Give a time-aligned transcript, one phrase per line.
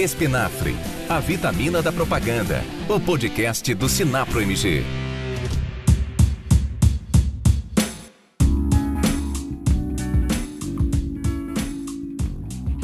[0.00, 0.74] Espinafre,
[1.10, 2.62] a vitamina da propaganda.
[2.88, 4.82] O podcast do Sinapro MG.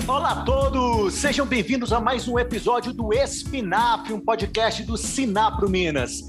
[0.07, 1.14] Olá a todos!
[1.14, 6.21] Sejam bem-vindos a mais um episódio do Espinafre, um podcast do Sinapro Minas.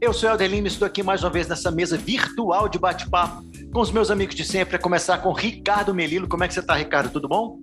[0.00, 3.44] Eu sou Helder Lima e estou aqui mais uma vez nessa mesa virtual de bate-papo
[3.72, 6.28] com os meus amigos de sempre, a começar com Ricardo Melilo.
[6.28, 7.10] Como é que você está, Ricardo?
[7.10, 7.58] Tudo bom?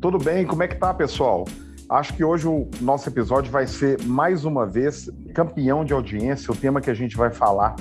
[0.00, 1.44] Tudo bem, como é que tá, pessoal?
[1.92, 6.50] Acho que hoje o nosso episódio vai ser, mais uma vez, campeão de audiência.
[6.50, 7.76] O tema que a gente vai falar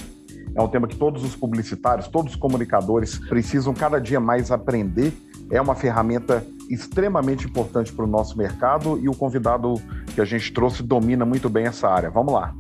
[0.53, 5.13] é um tema que todos os publicitários, todos os comunicadores precisam cada dia mais aprender.
[5.49, 9.75] É uma ferramenta extremamente importante para o nosso mercado e o convidado
[10.13, 12.09] que a gente trouxe domina muito bem essa área.
[12.09, 12.53] Vamos lá.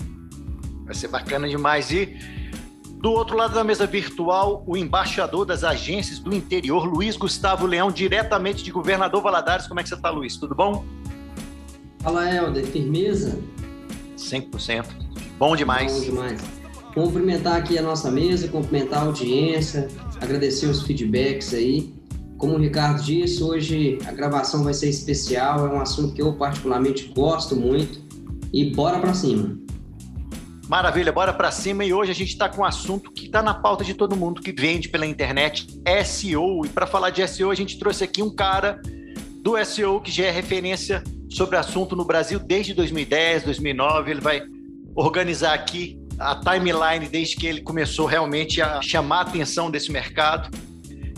[0.85, 1.91] Vai ser bacana demais.
[1.91, 2.17] E
[3.01, 7.91] do outro lado da mesa virtual, o embaixador das agências do interior, Luiz Gustavo Leão,
[7.91, 9.67] diretamente de Governador Valadares.
[9.67, 10.37] Como é que você está, Luiz?
[10.37, 11.00] Tudo bom?
[12.03, 12.65] Fala, Helder.
[12.65, 13.39] Firmeza?
[14.17, 14.85] 100%.
[15.37, 15.93] Bom demais.
[15.93, 16.41] Bom demais.
[16.93, 19.87] Cumprimentar aqui a nossa mesa, cumprimentar a audiência,
[20.19, 21.93] agradecer os feedbacks aí.
[22.37, 26.33] Como o Ricardo disse, hoje a gravação vai ser especial, é um assunto que eu
[26.33, 28.01] particularmente gosto muito.
[28.51, 29.57] E bora para cima.
[30.67, 33.53] Maravilha, bora para cima e hoje a gente está com um assunto que está na
[33.53, 35.67] pauta de todo mundo que vende pela internet,
[36.05, 36.65] SEO.
[36.65, 38.81] E para falar de SEO, a gente trouxe aqui um cara
[39.43, 44.11] do SEO que já é referência sobre o assunto no Brasil desde 2010, 2009.
[44.11, 44.43] Ele vai
[44.95, 50.49] organizar aqui a timeline desde que ele começou realmente a chamar a atenção desse mercado.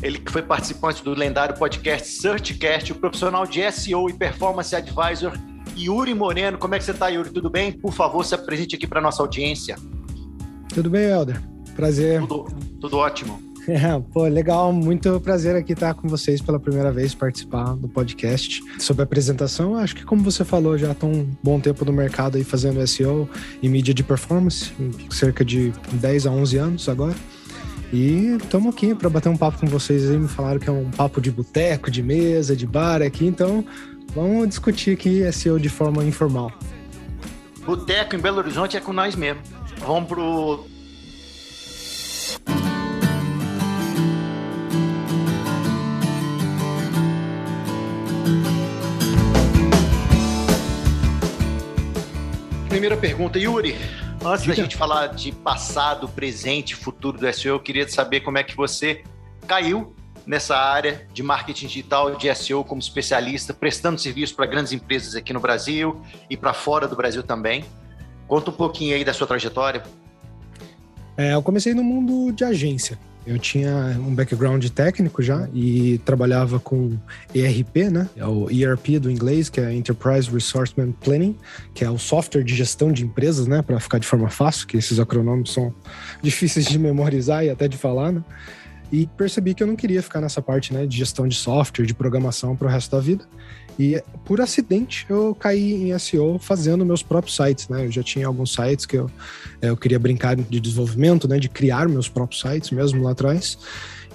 [0.01, 5.33] Ele que foi participante do lendário podcast Searchcast, o profissional de SEO e Performance Advisor
[5.77, 6.57] Yuri Moreno.
[6.57, 7.31] Como é que você está, Yuri?
[7.31, 7.71] Tudo bem?
[7.71, 9.75] Por favor, se apresente aqui para nossa audiência.
[10.73, 11.41] Tudo bem, Helder?
[11.75, 12.19] Prazer.
[12.21, 12.45] Tudo,
[12.79, 13.52] tudo ótimo.
[13.73, 18.61] É, pô, legal, muito prazer aqui estar com vocês pela primeira vez, participar do podcast.
[18.77, 22.37] Sobre a apresentação, acho que como você falou, já estão um bom tempo no mercado
[22.37, 23.29] aí fazendo SEO
[23.61, 24.73] e mídia de performance,
[25.09, 27.15] cerca de 10 a 11 anos agora.
[27.91, 30.17] E estamos aqui para bater um papo com vocês aí.
[30.17, 33.63] Me falaram que é um papo de boteco, de mesa, de bar aqui, então
[34.15, 36.51] Vamos discutir aqui SEO de forma informal.
[37.65, 39.41] Boteco em Belo Horizonte é com nós mesmo.
[39.79, 40.65] Vamos pro.
[52.73, 53.75] Primeira pergunta, Yuri.
[54.25, 54.55] Antes Diga.
[54.55, 58.57] da gente falar de passado, presente, futuro do SEO, eu queria saber como é que
[58.57, 59.03] você
[59.45, 59.93] caiu
[60.25, 65.31] nessa área de marketing digital, de SEO como especialista, prestando serviço para grandes empresas aqui
[65.31, 67.63] no Brasil e para fora do Brasil também.
[68.27, 69.83] Conta um pouquinho aí da sua trajetória.
[71.15, 72.97] É, eu comecei no mundo de agência.
[73.25, 76.97] Eu tinha um background técnico já e trabalhava com
[77.33, 78.09] ERP, né?
[78.17, 80.73] É o ERP do inglês, que é Enterprise Resource
[81.03, 81.37] Planning,
[81.73, 83.61] que é o software de gestão de empresas, né?
[83.61, 85.73] Para ficar de forma fácil, que esses acronômicos são
[86.21, 88.23] difíceis de memorizar e até de falar, né?
[88.93, 91.95] e percebi que eu não queria ficar nessa parte né, de gestão de software, de
[91.95, 93.25] programação para o resto da vida.
[93.77, 97.85] E por acidente eu caí em SEO fazendo meus próprios sites, né?
[97.85, 99.09] Eu já tinha alguns sites que eu,
[99.61, 101.39] é, eu queria brincar de desenvolvimento, né?
[101.39, 103.57] De criar meus próprios sites mesmo lá atrás.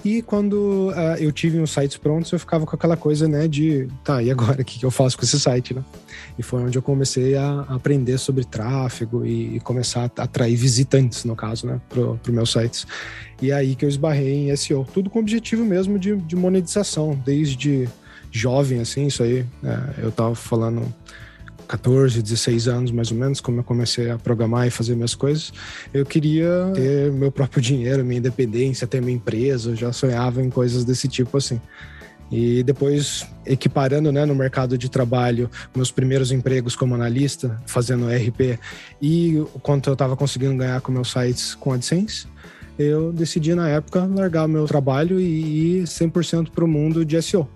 [0.03, 3.87] E quando uh, eu tive os sites prontos, eu ficava com aquela coisa, né, de,
[4.03, 5.83] tá, e agora, o que, eu faço com esse site, né?
[6.37, 11.25] E foi onde eu comecei a aprender sobre tráfego e, e começar a atrair visitantes,
[11.25, 12.87] no caso, né, pro meus sites.
[13.41, 14.87] E é aí que eu esbarrei em SEO.
[14.93, 17.89] Tudo com o objetivo mesmo de, de monetização, desde
[18.31, 20.93] jovem, assim, isso aí, né, eu tava falando
[21.67, 25.53] 14, 16 anos mais ou menos, como eu comecei a programar e fazer minhas coisas,
[25.93, 30.49] eu queria ter meu próprio dinheiro, minha independência, ter minha empresa, eu já sonhava em
[30.49, 31.61] coisas desse tipo assim.
[32.31, 38.59] E depois, equiparando né, no mercado de trabalho, meus primeiros empregos como analista, fazendo RP,
[39.01, 42.27] e quanto eu estava conseguindo ganhar com meus sites com AdSense,
[42.77, 47.49] eu decidi na época largar meu trabalho e ir 100% para o mundo de SEO.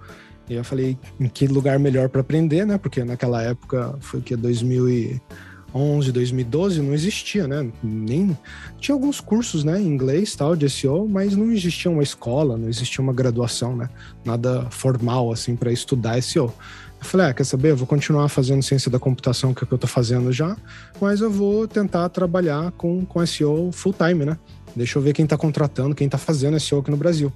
[0.53, 2.77] E eu falei, em que lugar melhor para aprender, né?
[2.77, 7.71] Porque naquela época foi que 2011, 2012 não existia, né?
[7.83, 8.37] Nem
[8.79, 12.69] tinha alguns cursos, né, em inglês, tal, de SEO, mas não existia uma escola, não
[12.69, 13.89] existia uma graduação, né?
[14.23, 16.53] Nada formal assim para estudar SEO.
[16.99, 17.71] Eu falei, ah, quer saber?
[17.71, 20.55] Eu vou continuar fazendo ciência da computação, que é o que eu tô fazendo já,
[21.01, 24.37] mas eu vou tentar trabalhar com, com SEO full time, né?
[24.75, 27.33] Deixa eu ver quem tá contratando, quem tá fazendo SEO aqui no Brasil.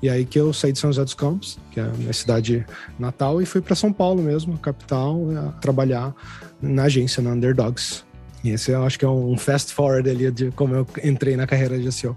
[0.00, 2.64] E aí que eu saí de São José dos Campos, que é a minha cidade
[2.98, 5.20] natal, e fui para São Paulo mesmo, capital,
[5.60, 6.14] trabalhar
[6.62, 8.04] na agência, na Underdogs.
[8.44, 11.46] E esse eu acho que é um fast forward ali de como eu entrei na
[11.46, 12.16] carreira de SEO.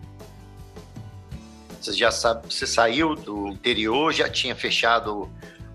[1.79, 5.27] Você já sabe, você saiu do interior, já tinha fechado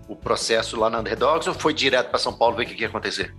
[0.07, 2.81] o processo lá na Underdogs ou foi direto para São Paulo ver o que, que
[2.83, 3.35] ia acontecer?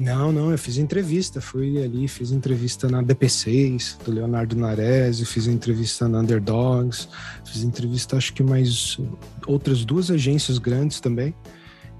[0.00, 5.46] Não, não, eu fiz entrevista, fui ali, fiz entrevista na DP6, do Leonardo Nares, fiz
[5.46, 7.06] entrevista na Underdogs,
[7.44, 8.98] fiz entrevista acho que mais
[9.46, 11.34] outras duas agências grandes também.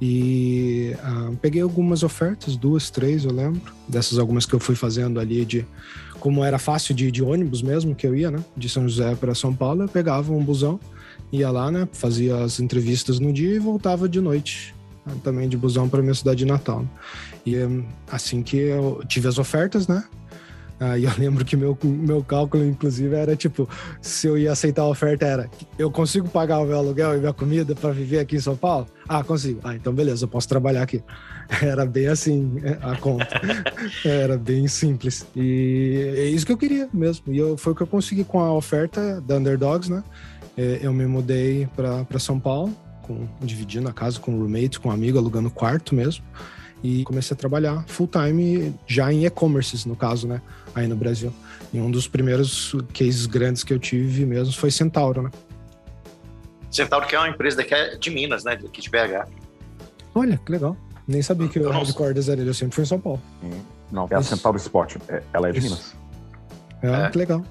[0.00, 5.20] E ah, peguei algumas ofertas, duas, três, eu lembro, dessas algumas que eu fui fazendo
[5.20, 5.67] ali de
[6.19, 9.35] como era fácil de, de ônibus mesmo que eu ia, né, de São José para
[9.35, 10.81] São Paulo, eu pegava um busão,
[11.31, 14.75] ia lá, né, fazia as entrevistas no dia e voltava de noite
[15.23, 16.85] também de busão para minha cidade de Natal.
[17.47, 17.57] E
[18.11, 20.05] assim que eu tive as ofertas, né?
[20.81, 23.69] Aí eu lembro que meu, meu cálculo, inclusive, era tipo:
[24.01, 27.35] se eu ia aceitar a oferta, era eu consigo pagar o meu aluguel e minha
[27.35, 28.87] comida para viver aqui em São Paulo?
[29.07, 29.61] Ah, consigo.
[29.63, 31.03] Ah, então beleza, eu posso trabalhar aqui.
[31.61, 33.29] Era bem assim a conta.
[34.05, 35.27] era bem simples.
[35.35, 37.33] E é isso que eu queria mesmo.
[37.33, 40.05] E eu, foi o que eu consegui com a oferta da Underdogs, né?
[40.57, 42.73] É, eu me mudei para São Paulo
[43.03, 46.25] com, dividindo a casa com roommates, com um amigo, alugando quarto mesmo.
[46.82, 50.41] E comecei a trabalhar full time já em e-commerces, no caso, né?
[50.75, 51.32] Aí no Brasil.
[51.73, 55.31] E um dos primeiros cases grandes que eu tive mesmo foi Centauro, né?
[56.71, 58.53] Centauro que é uma empresa daqui é de Minas, né?
[58.53, 59.29] Aqui de BH.
[60.15, 60.77] Olha, que legal.
[61.06, 63.21] Nem sabia que o headquarters era Eu sempre fui em São Paulo.
[63.91, 64.97] Não, é a Centauro Sport.
[65.09, 65.69] É, ela é de Isso.
[65.69, 65.97] Minas.
[66.82, 67.44] É, é, que legal.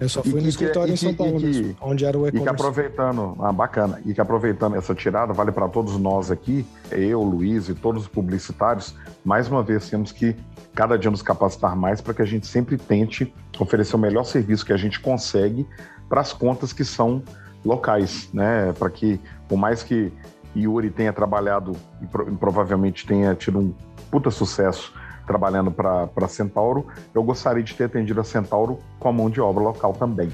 [0.00, 2.26] Eu só fui e no que, escritório em São Paulo, que, mesmo, onde era o
[2.26, 2.38] e-commerce.
[2.38, 6.66] E que aproveitando, ah, bacana, e que aproveitando essa tirada, vale para todos nós aqui,
[6.90, 10.34] eu, Luiz e todos os publicitários, mais uma vez temos que
[10.74, 14.64] cada dia nos capacitar mais para que a gente sempre tente oferecer o melhor serviço
[14.64, 15.66] que a gente consegue
[16.08, 17.22] para as contas que são
[17.62, 18.72] locais, né?
[18.78, 20.10] Para que, por mais que
[20.56, 23.74] Yuri tenha trabalhado e provavelmente tenha tido um
[24.10, 24.92] puta sucesso
[25.30, 29.62] trabalhando para Centauro, eu gostaria de ter atendido a Centauro com a mão de obra
[29.62, 30.28] local também.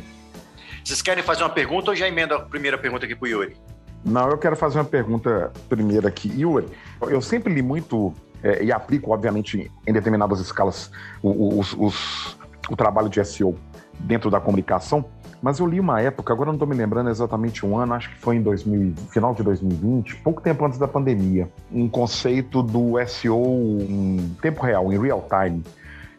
[0.83, 3.57] Vocês querem fazer uma pergunta ou já emenda a primeira pergunta aqui para o Yuri?
[4.03, 6.33] Não, eu quero fazer uma pergunta primeiro aqui.
[6.41, 6.67] Yuri,
[7.03, 10.91] eu sempre li muito é, e aplico, obviamente, em determinadas escalas,
[11.23, 12.39] os, os,
[12.71, 13.59] o trabalho de SEO
[14.01, 15.05] dentro da comunicação,
[15.43, 18.19] mas eu li uma época, agora não estou me lembrando exatamente um ano, acho que
[18.19, 23.79] foi em 2000, final de 2020, pouco tempo antes da pandemia, um conceito do SEO
[23.81, 25.63] em tempo real, em real time.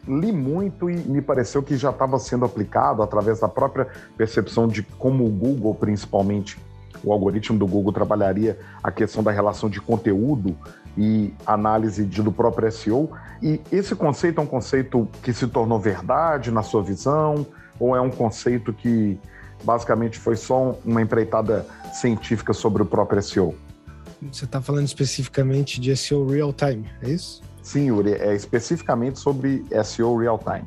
[0.06, 4.82] Li muito e me pareceu que já estava sendo aplicado através da própria percepção de
[4.82, 6.58] como o Google, principalmente,
[7.04, 10.56] o algoritmo do Google trabalharia a questão da relação de conteúdo
[10.96, 13.10] e análise de, do próprio SEO.
[13.42, 17.46] E esse conceito é um conceito que se tornou verdade na sua visão?
[17.78, 19.18] Ou é um conceito que
[19.64, 23.54] basicamente foi só uma empreitada científica sobre o próprio SEO?
[24.32, 27.40] Você está falando especificamente de SEO real time, é isso?
[27.62, 30.66] Sim, Yuri, é especificamente sobre SEO real time.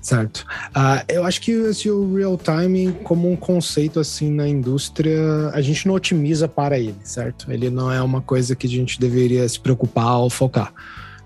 [0.00, 0.44] Certo.
[0.70, 5.60] Uh, eu acho que o SEO real time, como um conceito assim na indústria, a
[5.60, 7.52] gente não otimiza para ele, certo?
[7.52, 10.74] Ele não é uma coisa que a gente deveria se preocupar ou focar,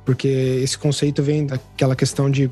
[0.05, 2.51] porque esse conceito vem daquela questão de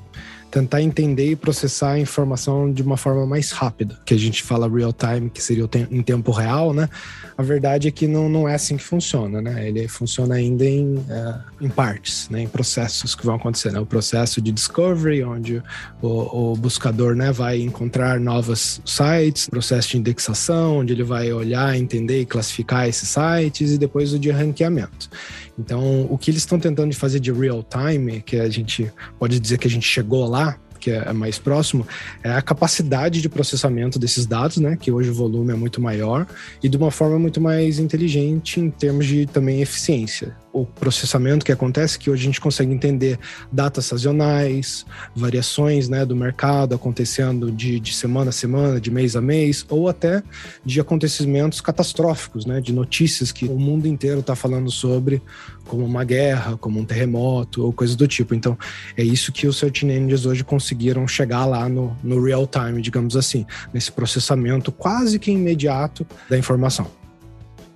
[0.55, 4.69] tentar entender e processar a informação de uma forma mais rápida, que a gente fala
[4.69, 6.89] real time, que seria em tempo real, né?
[7.37, 9.67] A verdade é que não, não é assim que funciona, né?
[9.67, 12.43] Ele funciona ainda em, uh, em partes, né?
[12.43, 13.73] em processos que vão acontecer.
[13.73, 13.81] Né?
[13.81, 15.61] O processo de discovery, onde
[16.01, 21.77] o, o buscador né, vai encontrar novos sites, processo de indexação, onde ele vai olhar,
[21.77, 25.11] entender e classificar esses sites, e depois o de ranqueamento.
[25.58, 29.58] Então, o que eles estão tentando fazer de real time, que a gente pode dizer
[29.58, 31.87] que a gente chegou lá, que é mais próximo,
[32.23, 34.77] é a capacidade de processamento desses dados, né?
[34.77, 36.27] Que hoje o volume é muito maior
[36.63, 41.51] e de uma forma muito mais inteligente em termos de também eficiência o processamento que
[41.51, 43.19] acontece, que hoje a gente consegue entender
[43.51, 49.20] datas sazonais, variações né, do mercado acontecendo de, de semana a semana, de mês a
[49.20, 50.23] mês, ou até
[50.65, 55.20] de acontecimentos catastróficos, né, de notícias que o mundo inteiro está falando sobre,
[55.67, 58.32] como uma guerra, como um terremoto, ou coisas do tipo.
[58.32, 58.56] Então,
[58.96, 63.17] é isso que os Search Engines hoje conseguiram chegar lá no, no real time, digamos
[63.17, 66.87] assim, nesse processamento quase que imediato da informação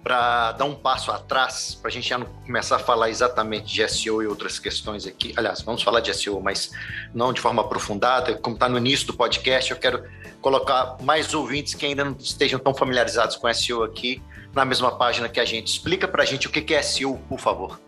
[0.03, 3.87] para dar um passo atrás, para a gente já não começar a falar exatamente de
[3.89, 5.35] SEO e outras questões aqui.
[5.37, 6.71] Aliás, vamos falar de SEO, mas
[7.13, 8.35] não de forma aprofundada.
[8.35, 10.05] Como está no início do podcast, eu quero
[10.41, 14.23] colocar mais ouvintes que ainda não estejam tão familiarizados com SEO aqui
[14.55, 15.69] na mesma página que a gente.
[15.69, 17.79] Explica para a gente o que é SEO, por favor.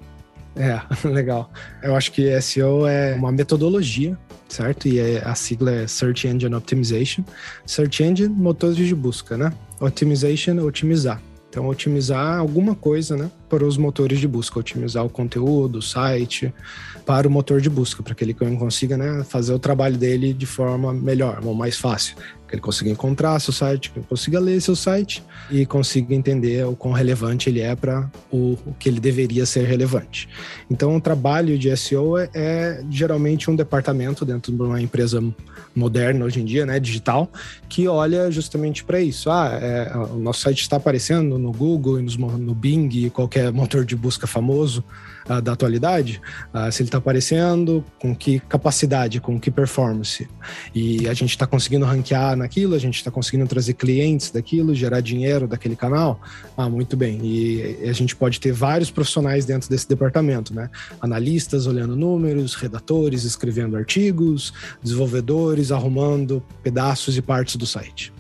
[0.57, 1.51] É, legal.
[1.83, 4.89] Eu acho que SEO é uma metodologia, certo?
[4.89, 7.25] E é, a sigla é Search Engine Optimization.
[7.65, 9.53] Search Engine, motores de busca, né?
[9.81, 11.21] Optimization, otimizar.
[11.51, 16.55] Então, otimizar alguma coisa, né, para os motores de busca, otimizar o conteúdo, o site,
[17.05, 20.47] para o motor de busca, para que ele consiga, né, fazer o trabalho dele de
[20.47, 22.17] forma melhor ou mais fácil.
[22.51, 26.67] Que ele consiga encontrar seu site, que ele consiga ler seu site e consiga entender
[26.67, 30.29] o quão relevante ele é para o, o, que ele deveria ser relevante.
[30.69, 35.23] Então, o trabalho de SEO é, é, geralmente um departamento dentro de uma empresa
[35.75, 37.31] moderna hoje em dia, né, digital,
[37.69, 39.31] que olha justamente para isso.
[39.31, 43.95] Ah, é, o nosso site está aparecendo no Google e no Bing qualquer motor de
[43.95, 44.83] busca famoso
[45.31, 46.21] uh, da atualidade,
[46.53, 50.29] uh, se ele está aparecendo, com que capacidade, com que performance.
[50.75, 55.01] E a gente está conseguindo ranquear naquilo, a gente está conseguindo trazer clientes daquilo, gerar
[55.01, 56.21] dinheiro daquele canal.
[56.57, 57.21] Ah, muito bem.
[57.23, 60.69] E a gente pode ter vários profissionais dentro desse departamento, né?
[61.01, 68.13] Analistas olhando números, redatores escrevendo artigos, desenvolvedores arrumando pedaços e partes do site.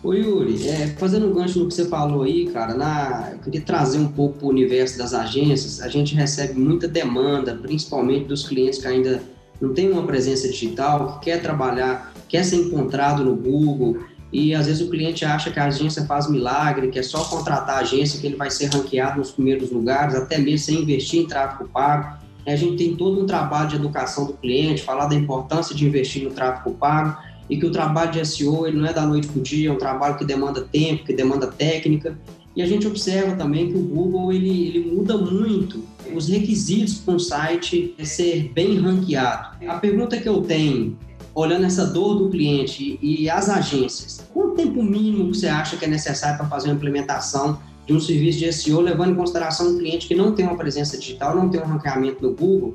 [0.00, 3.60] Ô Yuri, é, fazendo um gancho no que você falou aí, cara, na, eu queria
[3.60, 5.80] trazer um pouco para o universo das agências.
[5.80, 9.20] A gente recebe muita demanda, principalmente dos clientes que ainda
[9.60, 13.98] não têm uma presença digital, que quer trabalhar, quer ser encontrado no Google,
[14.32, 17.78] e às vezes o cliente acha que a agência faz milagre, que é só contratar
[17.78, 21.26] a agência que ele vai ser ranqueado nos primeiros lugares, até mesmo sem investir em
[21.26, 22.18] tráfego pago.
[22.46, 26.22] A gente tem todo um trabalho de educação do cliente, falar da importância de investir
[26.22, 29.38] no tráfego pago e que o trabalho de SEO ele não é da noite para
[29.38, 32.18] o dia, é um trabalho que demanda tempo, que demanda técnica.
[32.54, 37.14] E a gente observa também que o Google ele, ele muda muito os requisitos para
[37.14, 39.56] um site ser bem ranqueado.
[39.66, 40.98] A pergunta que eu tenho,
[41.34, 45.88] olhando essa dor do cliente e as agências, quanto tempo mínimo você acha que é
[45.88, 50.08] necessário para fazer uma implementação de um serviço de SEO, levando em consideração um cliente
[50.08, 52.74] que não tem uma presença digital, não tem um ranqueamento no Google?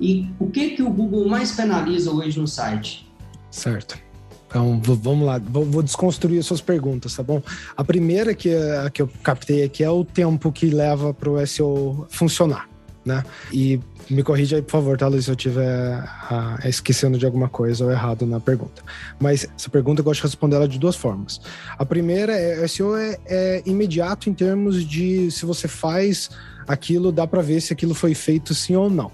[0.00, 3.08] E o que, que o Google mais penaliza hoje no site?
[3.50, 4.09] Certo.
[4.50, 7.40] Então, vamos lá, vou desconstruir as suas perguntas, tá bom?
[7.76, 11.46] A primeira que, a que eu captei aqui é o tempo que leva para o
[11.46, 12.68] SEO funcionar,
[13.04, 13.22] né?
[13.52, 13.78] E
[14.10, 17.84] me corrija aí, por favor, tá, Luiz, se eu estiver ah, esquecendo de alguma coisa
[17.84, 18.82] ou errado na pergunta.
[19.20, 21.40] Mas essa pergunta eu gosto de responder ela de duas formas.
[21.78, 26.28] A primeira é, SEO é, é imediato em termos de se você faz
[26.66, 29.12] aquilo, dá para ver se aquilo foi feito sim ou não.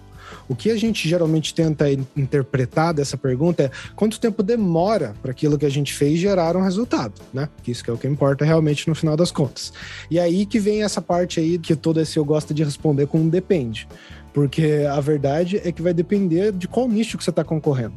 [0.48, 5.58] O que a gente geralmente tenta interpretar dessa pergunta é quanto tempo demora para aquilo
[5.58, 7.48] que a gente fez gerar um resultado, né?
[7.62, 9.72] Que isso que é o que importa realmente no final das contas.
[10.10, 13.28] E aí que vem essa parte aí que todo esse eu gosto de responder com
[13.28, 13.88] depende.
[14.32, 17.94] Porque a verdade é que vai depender de qual nicho que você está concorrendo.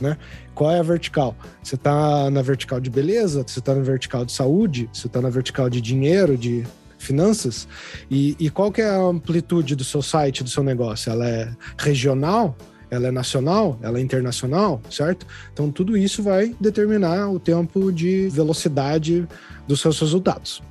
[0.00, 0.16] Né?
[0.54, 1.36] Qual é a vertical?
[1.62, 3.44] Você está na vertical de beleza?
[3.46, 4.88] Você está na vertical de saúde?
[4.92, 6.66] Você está na vertical de dinheiro, de
[7.02, 7.68] finanças.
[8.10, 11.10] E, e qual que é a amplitude do seu site, do seu negócio?
[11.10, 12.56] Ela é regional?
[12.90, 13.78] Ela é nacional?
[13.82, 14.80] Ela é internacional?
[14.90, 15.26] Certo?
[15.52, 19.26] Então, tudo isso vai determinar o tempo de velocidade
[19.66, 20.62] dos seus resultados.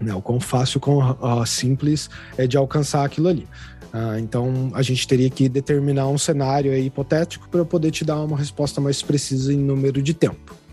[0.00, 0.12] Né?
[0.14, 3.46] O quão fácil, quão uh, simples é de alcançar aquilo ali.
[3.94, 8.20] Uh, então, a gente teria que determinar um cenário hipotético para eu poder te dar
[8.20, 10.65] uma resposta mais precisa em número de tempo.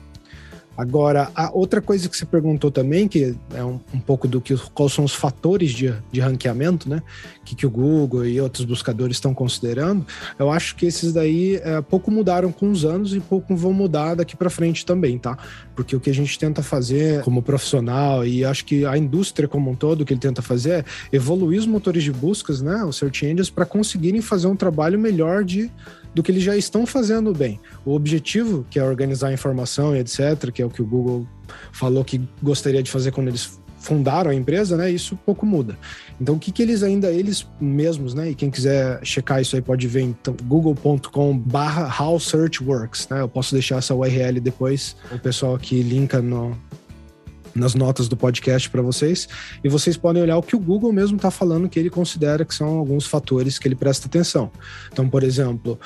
[0.76, 4.56] Agora, a outra coisa que você perguntou também, que é um, um pouco do que
[4.74, 7.02] quais são os fatores de, de ranqueamento, né?
[7.46, 10.06] Que, que o Google e outros buscadores estão considerando,
[10.40, 14.16] eu acho que esses daí é, pouco mudaram com os anos e pouco vão mudar
[14.16, 15.38] daqui para frente também, tá?
[15.76, 19.70] Porque o que a gente tenta fazer como profissional e acho que a indústria como
[19.70, 22.84] um todo, o que ele tenta fazer é evoluir os motores de buscas, né?
[22.84, 25.70] Os search engines, para conseguirem fazer um trabalho melhor de
[26.14, 27.60] do que eles já estão fazendo bem.
[27.86, 31.28] O objetivo, que é organizar a informação e etc., que é o que o Google
[31.72, 34.90] falou que gostaria de fazer quando eles fundaram a empresa, né?
[34.90, 35.78] Isso pouco muda.
[36.20, 38.30] Então, o que, que eles ainda, eles mesmos, né?
[38.30, 43.22] E quem quiser checar isso aí pode ver então, google.com/barra how search works, né?
[43.22, 46.58] Eu posso deixar essa URL depois, o pessoal que linka no,
[47.56, 49.28] nas notas do podcast para vocês.
[49.64, 52.54] E vocês podem olhar o que o Google mesmo está falando que ele considera que
[52.54, 54.52] são alguns fatores que ele presta atenção.
[54.92, 55.80] Então, por exemplo,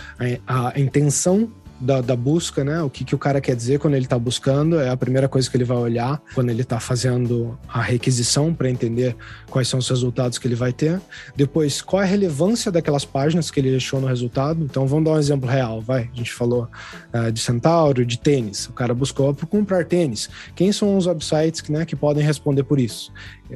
[0.45, 2.81] a, a intenção da, da, busca, né?
[2.81, 5.50] O que, que o cara quer dizer quando ele está buscando é a primeira coisa
[5.50, 9.15] que ele vai olhar quando ele está fazendo a requisição para entender
[9.50, 11.00] quais são os resultados que ele vai ter.
[11.36, 14.63] Depois, qual é a relevância daquelas páginas que ele deixou no resultado.
[14.63, 16.10] Então, vamos dar um exemplo real, vai.
[16.13, 16.67] A gente falou
[17.13, 18.67] uh, de Centauro, de tênis.
[18.67, 20.29] O cara buscou para comprar tênis.
[20.55, 23.12] Quem são os websites que, né, que podem responder por isso?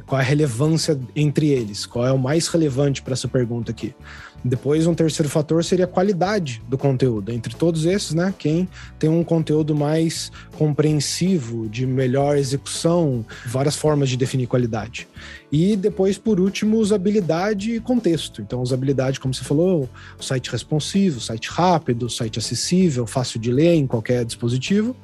[0.06, 1.84] Qual é a relevância entre eles?
[1.84, 3.94] Qual é o mais relevante para essa pergunta aqui?
[4.44, 7.30] Depois, um terceiro fator seria a qualidade do conteúdo.
[7.30, 8.34] Entre todos esses, né?
[8.36, 8.68] Quem
[8.98, 15.06] tem um conteúdo mais compreensivo, de melhor execução, várias formas de definir qualidade.
[15.50, 18.42] E depois, por último, usabilidade e contexto.
[18.42, 23.86] Então, usabilidade, como você falou, site responsivo, site rápido, site acessível, fácil de ler em
[23.86, 24.96] qualquer dispositivo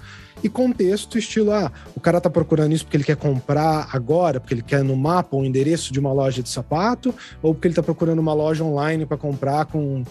[0.42, 4.54] e contexto, estilo, ah, o cara tá procurando isso porque ele quer comprar agora, porque
[4.54, 7.82] ele quer no mapa o endereço de uma loja de sapato, ou porque ele tá
[7.82, 10.04] procurando uma loja online para comprar com,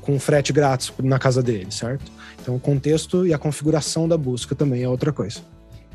[0.00, 2.10] com frete grátis na casa dele, certo?
[2.40, 5.40] Então, o contexto e a configuração da busca também é outra coisa.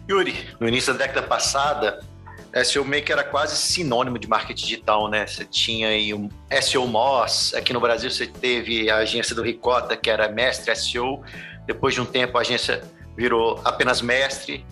[0.10, 2.00] Yuri, no início da década passada,
[2.64, 5.28] SEO Maker era quase sinônimo de marketing digital, né?
[5.28, 6.30] Você tinha aí um
[6.62, 11.22] SEO Moss, aqui no Brasil você teve a agência do Ricota, que era Mestre SEO.
[11.66, 12.82] Depois de um tempo a agência
[13.18, 14.64] virou apenas Mestre,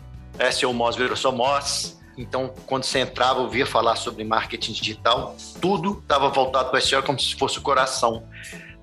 [0.52, 2.00] SEO Moss virou só Moss.
[2.18, 7.04] Então, quando você entrava, ouvia falar sobre marketing digital, tudo estava voltado para o SEO
[7.04, 8.24] como se fosse o coração.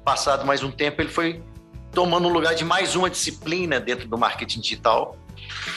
[0.04, 1.42] Passado mais um tempo, ele foi
[1.92, 5.16] tomando o lugar de mais uma disciplina dentro do marketing digital.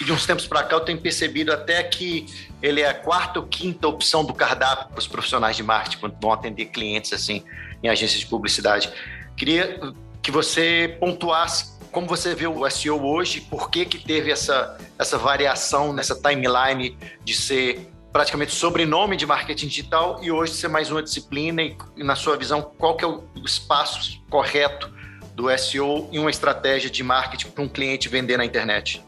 [0.02, 2.26] E de uns tempos para cá eu tenho percebido até que
[2.62, 6.18] ele é a quarta ou quinta opção do cardápio para os profissionais de marketing quando
[6.20, 7.44] vão atender clientes assim
[7.84, 8.92] em agências de publicidade.
[9.36, 9.80] Queria
[10.22, 15.18] que você pontuasse como você vê o SEO hoje, por que, que teve essa, essa
[15.18, 21.02] variação nessa timeline de ser praticamente sobrenome de marketing digital e hoje ser mais uma
[21.02, 24.94] disciplina e, na sua visão, qual que é o espaço correto
[25.36, 29.02] do SEO em uma estratégia de marketing para um cliente vender na internet?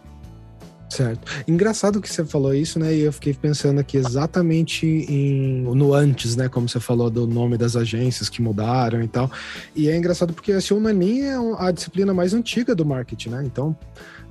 [0.90, 1.30] Certo.
[1.48, 2.96] Engraçado que você falou isso, né?
[2.96, 6.48] E eu fiquei pensando aqui exatamente em, no antes, né?
[6.48, 9.30] Como você falou do nome das agências que mudaram e tal.
[9.76, 11.24] E é engraçado porque a SEO não é nem
[11.58, 13.44] a disciplina mais antiga do marketing, né?
[13.46, 13.76] Então,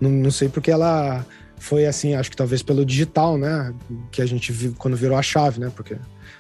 [0.01, 1.25] não, não sei porque ela
[1.59, 3.75] foi assim, acho que talvez pelo digital, né?
[4.11, 5.71] Que a gente viu quando virou a chave, né?
[5.75, 5.97] Porque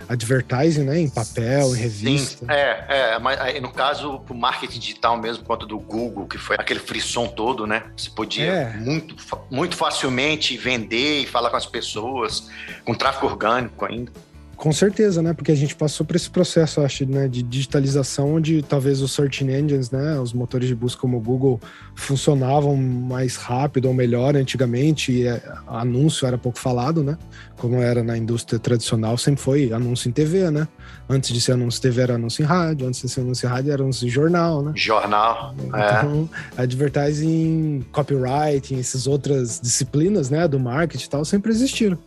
[0.08, 1.00] advertising, né?
[1.00, 2.44] Em papel, em revista.
[2.44, 6.38] Sim, é, é, mas aí, no caso, o marketing digital mesmo, quanto do Google, que
[6.38, 7.84] foi aquele frisson todo, né?
[7.96, 8.76] Você podia é.
[8.76, 9.16] muito,
[9.50, 12.48] muito facilmente vender e falar com as pessoas,
[12.84, 14.12] com tráfego orgânico ainda.
[14.56, 15.34] Com certeza, né?
[15.34, 19.44] Porque a gente passou por esse processo, acho, né, de digitalização, onde talvez os search
[19.44, 21.60] engines, né, os motores de busca como o Google,
[21.94, 27.18] funcionavam mais rápido ou melhor antigamente, e é, anúncio era pouco falado, né?
[27.58, 30.66] Como era na indústria tradicional, sempre foi anúncio em TV, né?
[31.08, 33.50] Antes de ser anúncio em TV era anúncio em rádio, antes de ser anúncio em
[33.50, 34.72] rádio era anúncio em jornal, né?
[34.74, 36.62] Jornal, Então, é.
[36.62, 41.98] advertising, copywriting, essas outras disciplinas, né, do marketing e tal, sempre existiram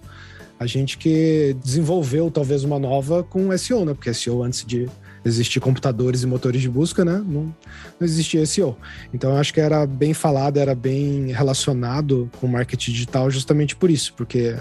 [0.59, 3.93] a gente que desenvolveu talvez uma nova com SEO, né?
[3.93, 4.87] Porque SEO antes de
[5.23, 7.23] existir computadores e motores de busca, né?
[7.25, 7.55] Não, não
[8.01, 8.77] existia SEO.
[9.13, 13.89] Então eu acho que era bem falado, era bem relacionado com marketing digital justamente por
[13.89, 14.55] isso, porque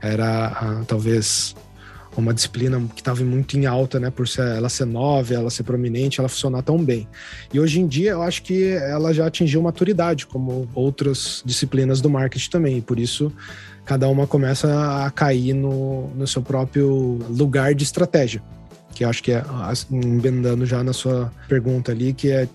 [0.00, 1.54] era ah, talvez
[2.16, 4.10] uma disciplina que estava muito em alta, né?
[4.10, 7.06] Por ela ser nova, ela ser prominente, ela funcionar tão bem.
[7.52, 12.08] E hoje em dia eu acho que ela já atingiu maturidade, como outras disciplinas do
[12.08, 12.78] marketing também.
[12.78, 13.30] E por isso
[13.86, 18.42] cada uma começa a cair no, no seu próprio lugar de estratégia.
[18.92, 19.44] Que acho que é,
[19.90, 22.48] emendando já na sua pergunta ali, que é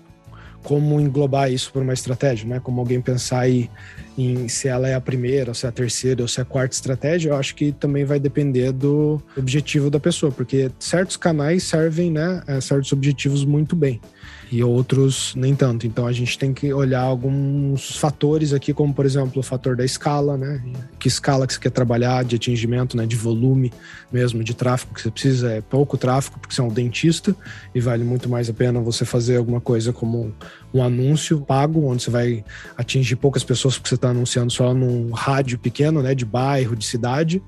[0.62, 2.60] como englobar isso por uma estratégia, né?
[2.60, 3.70] Como alguém pensar aí
[4.16, 6.46] em se ela é a primeira, ou se é a terceira, ou se é a
[6.46, 11.62] quarta estratégia, eu acho que também vai depender do objetivo da pessoa, porque certos canais
[11.64, 14.00] servem, né, a certos objetivos muito bem
[14.52, 15.86] e outros nem tanto.
[15.86, 19.82] Então a gente tem que olhar alguns fatores aqui, como por exemplo o fator da
[19.82, 20.62] escala, né?
[20.98, 23.06] Que escala que você quer trabalhar de atingimento, né?
[23.06, 23.72] De volume
[24.12, 25.52] mesmo, de tráfego que você precisa.
[25.52, 27.34] É pouco tráfego porque você é um dentista
[27.74, 30.34] e vale muito mais a pena você fazer alguma coisa como
[30.74, 32.44] um anúncio pago, onde você vai
[32.76, 36.14] atingir poucas pessoas porque você está anunciando só num rádio pequeno, né?
[36.14, 37.42] De bairro, de cidade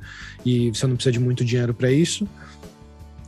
[0.44, 2.28] e você não precisa de muito dinheiro para isso.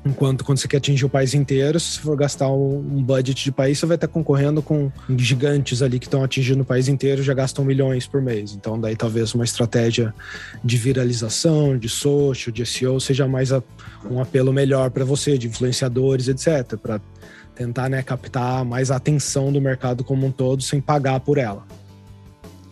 [0.06, 3.76] Enquanto quando você quer atingir o país inteiro, se for gastar um budget de país,
[3.76, 7.64] você vai estar concorrendo com gigantes ali que estão atingindo o país inteiro já gastam
[7.64, 8.52] milhões por mês.
[8.52, 10.14] Então, daí talvez uma estratégia
[10.62, 13.60] de viralização, de social, de SEO seja mais a,
[14.08, 17.00] um apelo melhor para você, de influenciadores, etc., para
[17.56, 21.66] tentar né, captar mais atenção do mercado como um todo sem pagar por ela.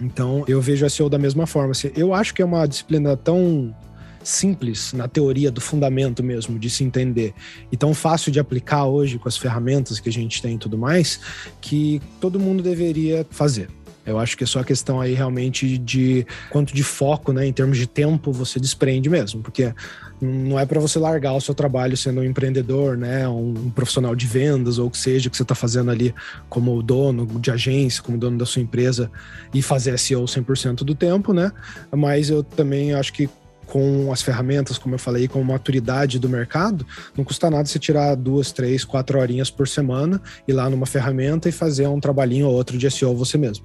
[0.00, 1.72] Então, eu vejo a SEO da mesma forma.
[1.96, 3.74] Eu acho que é uma disciplina tão
[4.22, 7.34] simples na teoria do fundamento mesmo, de se entender,
[7.70, 10.78] e tão fácil de aplicar hoje com as ferramentas que a gente tem e tudo
[10.78, 11.20] mais,
[11.60, 13.68] que todo mundo deveria fazer.
[14.06, 17.52] Eu acho que é só a questão aí realmente de quanto de foco, né, em
[17.52, 19.72] termos de tempo você desprende mesmo, porque
[20.20, 24.26] não é para você largar o seu trabalho sendo um empreendedor, né, um, profissional de
[24.26, 26.14] vendas ou o que seja que você está fazendo ali
[26.48, 29.10] como dono de agência, como dono da sua empresa
[29.52, 31.50] e fazer SEO 100% do tempo, né?
[31.90, 33.28] Mas eu também acho que
[33.66, 36.86] com as ferramentas, como eu falei, com a maturidade do mercado,
[37.16, 41.48] não custa nada você tirar duas, três, quatro horinhas por semana, ir lá numa ferramenta
[41.48, 43.64] e fazer um trabalhinho ou outro de SEO você mesmo.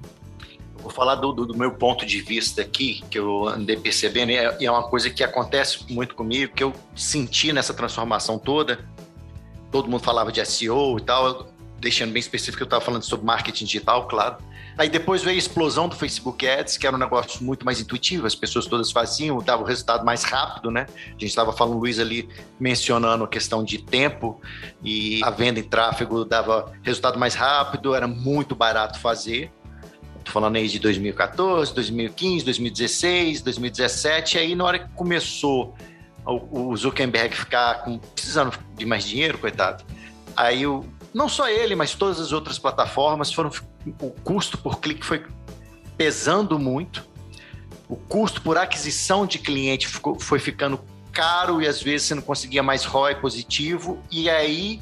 [0.90, 4.36] Vou falar do, do, do meu ponto de vista aqui, que eu andei percebendo, e
[4.36, 8.84] é, é uma coisa que acontece muito comigo, que eu senti nessa transformação toda.
[9.70, 11.46] Todo mundo falava de SEO e tal,
[11.78, 14.38] deixando bem específico, eu estava falando sobre marketing digital, claro
[14.80, 18.26] Aí depois veio a explosão do Facebook Ads, que era um negócio muito mais intuitivo,
[18.26, 20.86] as pessoas todas faziam, dava o resultado mais rápido, né?
[21.06, 22.26] A gente estava falando, Luiz ali
[22.58, 24.40] mencionando a questão de tempo
[24.82, 29.52] e a venda em tráfego dava resultado mais rápido, era muito barato fazer.
[30.24, 35.74] Tô falando aí de 2014, 2015, 2016, 2017, aí na hora que começou
[36.24, 39.84] o Zuckerberg ficar com, precisando de mais dinheiro, coitado,
[40.36, 43.50] aí o, não só ele, mas todas as outras plataformas foram
[44.00, 45.24] o custo por clique foi
[45.96, 47.06] pesando muito,
[47.88, 50.80] o custo por aquisição de cliente ficou, foi ficando
[51.12, 54.80] caro e às vezes você não conseguia mais ROI positivo, e aí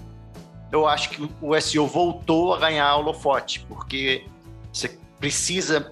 [0.70, 4.26] eu acho que o SEO voltou a ganhar holofote, porque
[4.72, 5.90] você precisa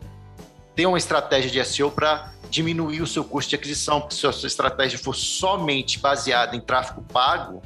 [0.75, 4.33] ter uma estratégia de SEO para diminuir o seu custo de aquisição, porque se a
[4.33, 7.62] sua estratégia for somente baseada em tráfego pago,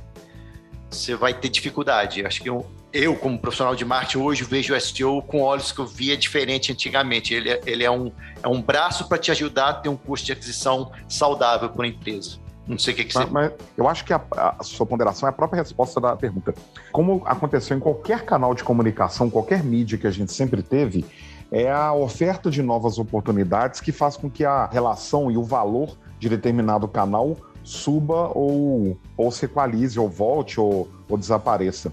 [0.89, 2.25] você vai ter dificuldade.
[2.25, 5.81] Acho que eu, eu, como profissional de marketing, hoje vejo o SEO com olhos que
[5.81, 7.35] eu via diferente antigamente.
[7.35, 8.11] Ele, é, ele é, um,
[8.43, 11.89] é um braço para te ajudar a ter um custo de aquisição saudável para a
[11.89, 12.39] empresa.
[12.67, 13.27] Não sei o que, que você...
[13.27, 16.55] mas eu acho que a, a, sua ponderação é a própria resposta da pergunta.
[16.93, 21.05] Como aconteceu em qualquer canal de comunicação, qualquer mídia que a gente sempre teve,
[21.51, 25.97] é a oferta de novas oportunidades que faz com que a relação e o valor
[26.19, 31.93] de determinado canal suba ou, ou se equalize, ou volte, ou, ou desapareça.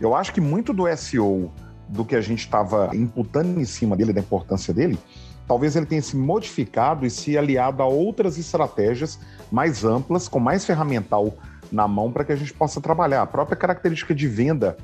[0.00, 1.50] Eu acho que muito do SEO,
[1.88, 4.98] do que a gente estava imputando em cima dele, da importância dele,
[5.46, 9.18] talvez ele tenha se modificado e se aliado a outras estratégias
[9.50, 11.34] mais amplas, com mais ferramental
[11.72, 13.22] na mão para que a gente possa trabalhar.
[13.22, 14.76] A própria característica de venda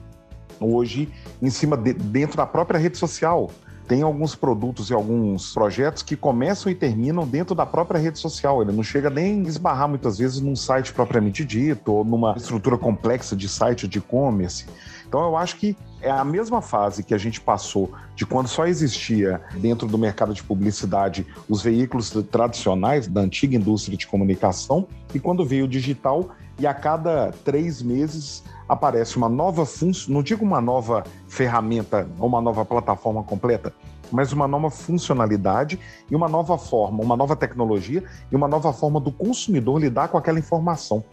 [0.60, 3.50] hoje em cima de, dentro da própria rede social.
[3.88, 8.60] Tem alguns produtos e alguns projetos que começam e terminam dentro da própria rede social.
[8.60, 12.76] Ele não chega nem a esbarrar muitas vezes num site propriamente dito ou numa estrutura
[12.76, 14.66] complexa de site de e-commerce.
[15.06, 18.66] Então eu acho que é a mesma fase que a gente passou de quando só
[18.66, 25.20] existia dentro do mercado de publicidade os veículos tradicionais da antiga indústria de comunicação e
[25.20, 30.44] quando veio o digital e a cada três meses aparece uma nova função, não digo
[30.44, 33.72] uma nova ferramenta ou uma nova plataforma completa,
[34.10, 35.78] mas uma nova funcionalidade
[36.10, 40.18] e uma nova forma, uma nova tecnologia e uma nova forma do consumidor lidar com
[40.18, 41.04] aquela informação.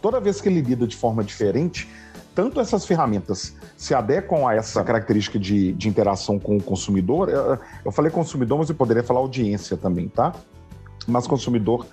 [0.00, 1.88] Toda vez que ele lida de forma diferente,
[2.34, 7.28] tanto essas ferramentas se adequam a essa característica de, de interação com o consumidor.
[7.28, 10.32] Eu, eu falei consumidor, mas eu poderia falar audiência também, tá?
[11.04, 11.84] Mas consumidor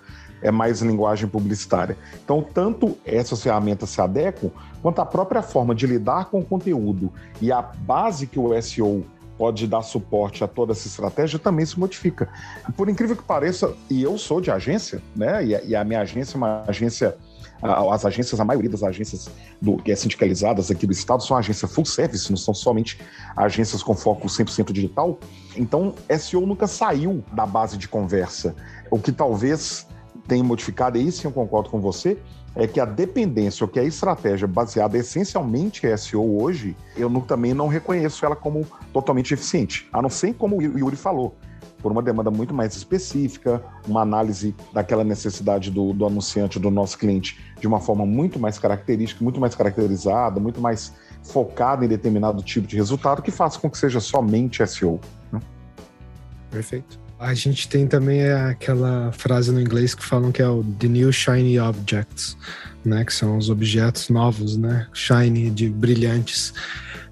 [0.46, 1.98] é mais linguagem publicitária.
[2.24, 7.12] Então, tanto essas ferramentas se adequam, quanto a própria forma de lidar com o conteúdo
[7.42, 9.04] e a base que o SEO
[9.40, 12.30] pode dar suporte a toda essa estratégia também se modifica.
[12.78, 15.44] Por incrível que pareça, e eu sou de agência, né?
[15.44, 17.18] E a, e a minha agência é uma agência
[17.62, 19.30] as agências, a maioria das agências
[19.60, 23.00] do, que é sindicalizadas aqui do estado são agências full service, não são somente
[23.36, 25.18] agências com foco 100% digital.
[25.56, 28.56] Então, SEO nunca saiu da base de conversa.
[28.92, 29.88] O que talvez
[30.28, 32.18] tem modificado, e sim eu concordo com você,
[32.56, 37.22] é que a dependência, ou que a estratégia baseada essencialmente em SEO hoje, eu não,
[37.22, 39.88] também não reconheço ela como totalmente eficiente.
[39.92, 41.36] A não ser como o Yuri falou,
[41.86, 46.98] por uma demanda muito mais específica, uma análise daquela necessidade do, do anunciante, do nosso
[46.98, 52.42] cliente, de uma forma muito mais característica, muito mais caracterizada, muito mais focada em determinado
[52.42, 55.00] tipo de resultado, que faça com que seja somente SEO.
[55.32, 55.40] Né?
[56.50, 57.05] Perfeito.
[57.18, 61.12] A gente tem também aquela frase no inglês que falam que é o The New
[61.14, 62.38] Shiny Objects,
[62.84, 63.06] né?
[63.06, 64.88] Que são os objetos novos, né?
[64.94, 66.54] Shiny, de brilhantes.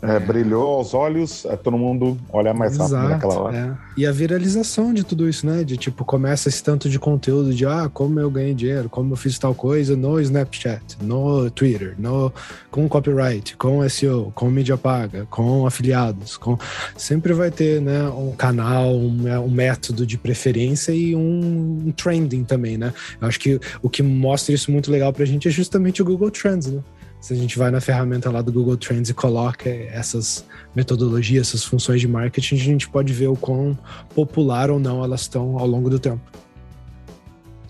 [0.03, 3.57] É, brilhou aos olhos, é, todo mundo olha mais Exato, rápido naquela hora.
[3.57, 4.01] É.
[4.01, 5.63] E a viralização de tudo isso, né?
[5.63, 9.15] De tipo, começa esse tanto de conteúdo de ah, como eu ganhei dinheiro, como eu
[9.15, 12.33] fiz tal coisa no Snapchat, no Twitter, no,
[12.69, 16.57] com copyright, com SEO, com mídia paga, com afiliados, com.
[16.97, 22.43] Sempre vai ter, né, um canal, um, um método de preferência e um, um trending
[22.43, 22.93] também, né?
[23.21, 26.29] Eu acho que o que mostra isso muito legal pra gente é justamente o Google
[26.29, 26.81] Trends, né?
[27.23, 31.63] Se a gente vai na ferramenta lá do Google Trends e coloca essas metodologias, essas
[31.63, 33.79] funções de marketing, a gente pode ver o quão
[34.13, 36.19] popular ou não elas estão ao longo do tempo.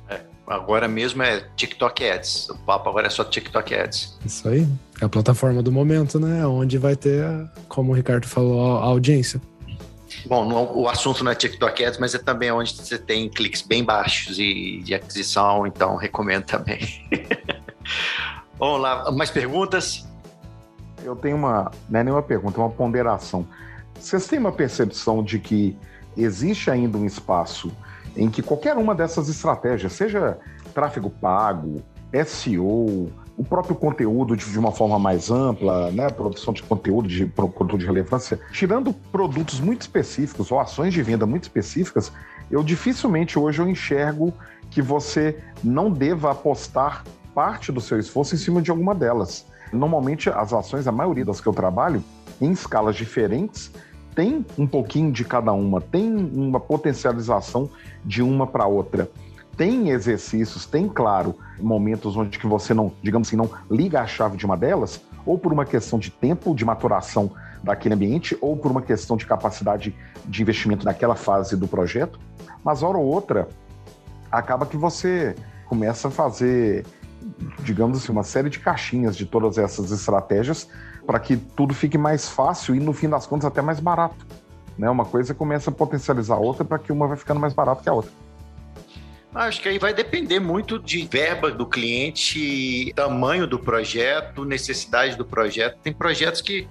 [0.10, 2.50] É, agora mesmo é TikTok Ads.
[2.50, 4.18] O papo agora é só TikTok Ads.
[4.26, 4.68] Isso aí.
[5.00, 6.44] É a plataforma do momento, né?
[6.48, 7.24] Onde vai ter,
[7.68, 9.40] como o Ricardo falou, a audiência.
[10.26, 13.62] Bom, não, o assunto não é TikTok Ads, mas é também onde você tem cliques
[13.62, 16.80] bem baixos e de aquisição, então recomendo também.
[18.58, 20.08] Vamos lá, mais perguntas?
[21.04, 23.46] Eu tenho uma, não é nenhuma pergunta, é uma ponderação.
[24.00, 25.78] Vocês têm uma percepção de que
[26.16, 27.72] existe ainda um espaço
[28.16, 30.38] em que qualquer uma dessas estratégias, seja
[30.74, 31.82] tráfego pago,
[32.26, 36.10] SEO, o próprio conteúdo de, uma forma mais ampla, né?
[36.10, 41.26] Produção de conteúdo de produto de relevância, tirando produtos muito específicos ou ações de venda
[41.26, 42.12] muito específicas,
[42.52, 44.32] eu dificilmente hoje eu enxergo
[44.70, 49.46] que você não deva apostar parte do seu esforço em cima de alguma delas.
[49.72, 52.04] Normalmente, as ações, a maioria das que eu trabalho,
[52.40, 53.72] em escalas diferentes,
[54.16, 57.70] tem um pouquinho de cada uma, tem uma potencialização
[58.06, 59.10] de uma para outra.
[59.58, 64.38] Tem exercícios, tem, claro, momentos onde que você não, digamos assim, não liga a chave
[64.38, 67.32] de uma delas, ou por uma questão de tempo de maturação
[67.64, 72.20] daquele ambiente, ou por uma questão de capacidade de investimento naquela fase do projeto.
[72.64, 73.48] Mas, hora ou outra,
[74.32, 75.36] acaba que você
[75.68, 76.86] começa a fazer
[77.60, 80.68] digamos assim, uma série de caixinhas de todas essas estratégias
[81.06, 84.26] para que tudo fique mais fácil e, no fim das contas, até mais barato.
[84.78, 84.90] Né?
[84.90, 87.90] Uma coisa começa a potencializar a outra para que uma vai ficando mais barata que
[87.90, 88.12] a outra.
[89.36, 95.26] Acho que aí vai depender muito de verba do cliente, tamanho do projeto, necessidade do
[95.26, 95.80] projeto.
[95.82, 96.68] Tem projetos que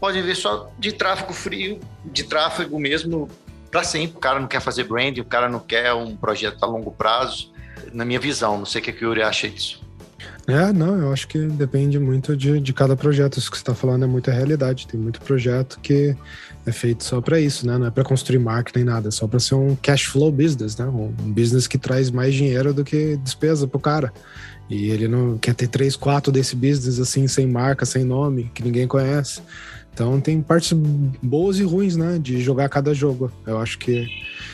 [0.00, 3.28] podem ver só de tráfego frio, de tráfego mesmo
[3.70, 4.16] para sempre.
[4.16, 7.52] O cara não quer fazer branding, o cara não quer um projeto a longo prazo
[7.92, 8.58] na minha visão.
[8.58, 9.80] Não sei o que, que o Yuri acha disso.
[10.46, 13.38] É, não, eu acho que depende muito de, de cada projeto.
[13.38, 14.86] Isso que você está falando é muita realidade.
[14.86, 16.14] Tem muito projeto que
[16.66, 17.78] é feito só para isso, né?
[17.78, 20.76] Não é para construir marca nem nada, é só para ser um cash flow business,
[20.76, 20.84] né?
[20.86, 24.12] Um business que traz mais dinheiro do que despesa pro cara.
[24.68, 28.62] E ele não quer ter três, quatro desse business assim, sem marca, sem nome, que
[28.62, 29.40] ninguém conhece.
[29.94, 30.72] Então tem partes
[31.22, 32.18] boas e ruins, né?
[32.18, 33.32] De jogar cada jogo.
[33.46, 34.06] Eu acho que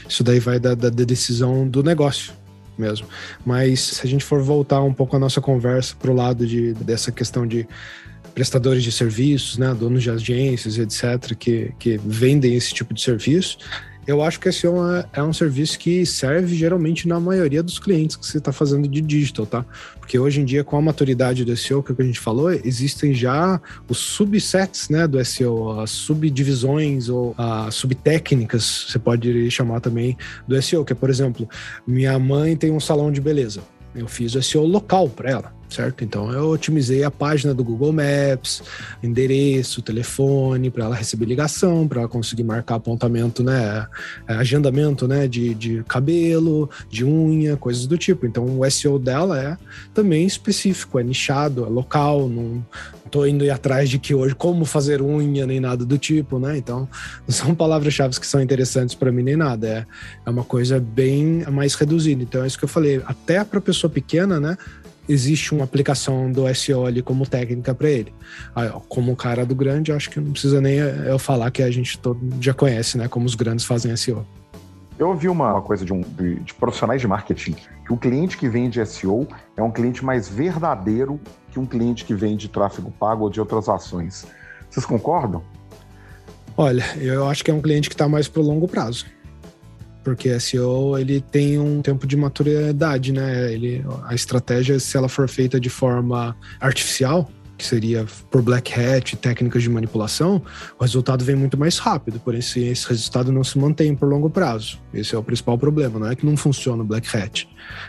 [0.08, 2.39] isso daí vai da, da decisão do negócio
[2.80, 3.06] mesmo.
[3.44, 6.72] Mas se a gente for voltar um pouco a nossa conversa para o lado de,
[6.74, 7.68] dessa questão de
[8.34, 13.58] prestadores de serviços, né, donos de agências, etc., que, que vendem esse tipo de serviço,
[14.10, 14.70] eu acho que esse é,
[15.12, 19.00] é um serviço que serve geralmente na maioria dos clientes que você está fazendo de
[19.00, 19.64] digital, tá?
[19.98, 22.50] Porque hoje em dia, com a maturidade do SEO, que, é que a gente falou,
[22.50, 29.80] existem já os subsets né, do SEO, as subdivisões ou as subtécnicas, você pode chamar
[29.80, 31.48] também, do SEO, que é, por exemplo,
[31.86, 33.60] minha mãe tem um salão de beleza.
[33.94, 36.04] Eu fiz o SEO local para ela certo?
[36.04, 38.62] Então eu otimizei a página do Google Maps,
[39.02, 43.86] endereço, telefone, para ela receber ligação, para ela conseguir marcar apontamento, né?
[44.26, 45.26] É, agendamento, né?
[45.28, 48.26] De, de cabelo, de unha, coisas do tipo.
[48.26, 49.56] Então o SEO dela é
[49.94, 52.64] também específico, é nichado, é local, não
[53.10, 56.56] tô indo atrás de que hoje como fazer unha nem nada do tipo, né?
[56.56, 56.88] Então
[57.26, 59.68] não são palavras-chave que são interessantes para mim nem nada.
[59.68, 59.86] É,
[60.26, 62.22] é uma coisa bem mais reduzida.
[62.22, 63.02] Então é isso que eu falei.
[63.04, 64.56] Até para pessoa pequena, né?
[65.08, 68.14] existe uma aplicação do SEO ali como técnica para ele.
[68.88, 71.98] como o cara do grande, acho que não precisa nem eu falar que a gente
[71.98, 73.08] todo já conhece, né?
[73.08, 74.24] Como os grandes fazem SEO.
[75.00, 77.52] Eu ouvi uma coisa de, um, de, de profissionais de marketing,
[77.86, 81.18] que o cliente que vende SEO é um cliente mais verdadeiro
[81.50, 84.26] que um cliente que vende tráfego pago ou de outras ações.
[84.68, 85.42] Vocês concordam?
[86.54, 89.06] Olha, eu acho que é um cliente que está mais para o longo prazo
[90.02, 93.52] porque SEO ele tem um tempo de maturidade, né?
[93.52, 99.14] Ele, a estratégia, se ela for feita de forma artificial, que seria por black hat,
[99.16, 100.42] técnicas de manipulação,
[100.78, 104.30] o resultado vem muito mais rápido, por isso esse resultado não se mantém por longo
[104.30, 104.78] prazo.
[104.94, 107.46] Esse é o principal problema, não é que não funciona o black hat.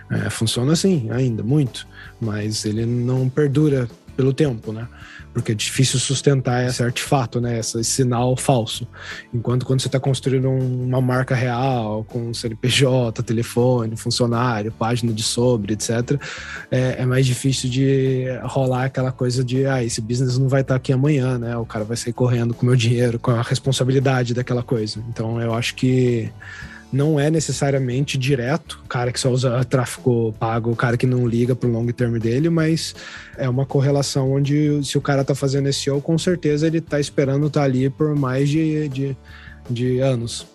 [0.10, 1.88] É, funciona sim, ainda, muito,
[2.20, 4.88] mas ele não perdura pelo tempo, né?
[5.34, 7.60] porque é difícil sustentar esse artefato, né?
[7.60, 8.88] Esse sinal falso.
[9.34, 15.74] Enquanto quando você está construindo uma marca real, com CNPJ, telefone, funcionário, página de sobre,
[15.74, 16.20] etc.,
[16.70, 20.74] é, é, mais difícil de rolar aquela coisa de, ah, esse business não vai estar
[20.74, 21.56] tá aqui amanhã, né?
[21.58, 25.02] O cara vai sair correndo com o meu dinheiro, com a responsabilidade daquela coisa.
[25.10, 26.30] Então, eu acho que
[26.92, 31.56] não é necessariamente direto, cara que só usa tráfego pago, o cara que não liga
[31.56, 32.94] pro long term dele, mas
[33.38, 37.48] é uma correlação onde se o cara tá fazendo SEO, com certeza ele tá esperando
[37.48, 39.18] estar tá ali por mais de, de,
[39.70, 40.46] de anos.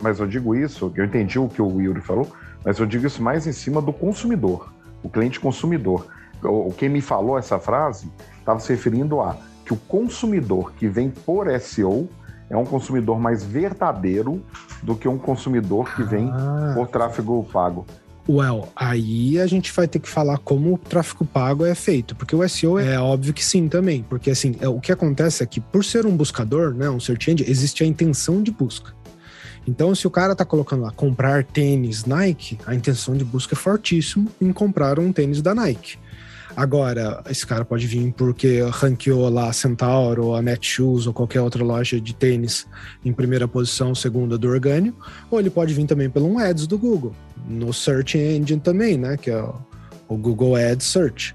[0.00, 2.30] Mas eu digo isso, eu entendi o que o Yuri falou,
[2.64, 6.06] mas eu digo isso mais em cima do consumidor, o cliente consumidor.
[6.76, 11.48] Quem me falou essa frase estava se referindo a que o consumidor que vem por
[11.60, 12.08] SEO
[12.48, 14.42] é um consumidor mais verdadeiro
[14.82, 16.72] do que um consumidor que vem ah.
[16.74, 17.86] por tráfego pago.
[18.28, 22.34] Well, aí a gente vai ter que falar como o tráfego pago é feito, porque
[22.34, 25.60] o SEO é óbvio que sim também, porque assim, é, o que acontece é que
[25.60, 28.92] por ser um buscador, né, um search engine, existe a intenção de busca.
[29.66, 33.56] Então, se o cara tá colocando lá comprar tênis Nike, a intenção de busca é
[33.56, 35.98] fortíssimo em comprar um tênis da Nike.
[36.56, 41.42] Agora, esse cara pode vir porque ranqueou lá a Centauro, ou a Netshoes ou qualquer
[41.42, 42.66] outra loja de tênis
[43.04, 44.98] em primeira posição, segunda do orgânico,
[45.30, 47.14] ou ele pode vir também pelo um ads do Google,
[47.46, 49.44] no search engine também, né, que é
[50.08, 51.34] o Google Ads Search.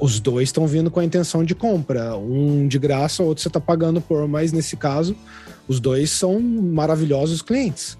[0.00, 2.16] os dois estão vindo com a intenção de compra.
[2.16, 5.16] Um de graça, outro você está pagando por, mas nesse caso,
[5.68, 7.96] os dois são maravilhosos clientes.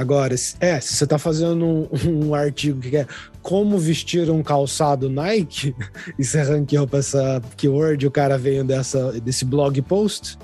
[0.00, 3.06] Agora, é, se você está fazendo um, um, artigo que é
[3.42, 5.76] como vestir um calçado Nike,
[6.18, 10.38] e você ranqueou para essa keyword, o cara veio dessa, desse blog post,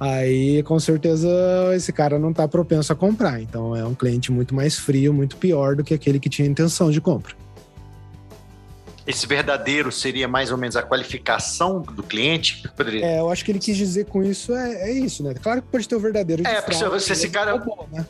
[0.00, 1.28] aí com certeza
[1.74, 3.38] esse cara não está propenso a comprar.
[3.38, 6.90] Então é um cliente muito mais frio, muito pior do que aquele que tinha intenção
[6.90, 7.34] de compra.
[9.06, 12.66] Esse verdadeiro seria mais ou menos a qualificação do cliente?
[12.74, 13.04] Poderia...
[13.04, 15.34] É, eu acho que ele quis dizer com isso é, é isso, né?
[15.34, 16.46] Claro que pode ter o verdadeiro.
[16.46, 17.62] é, porque se esse cara.
[17.92, 18.06] Né?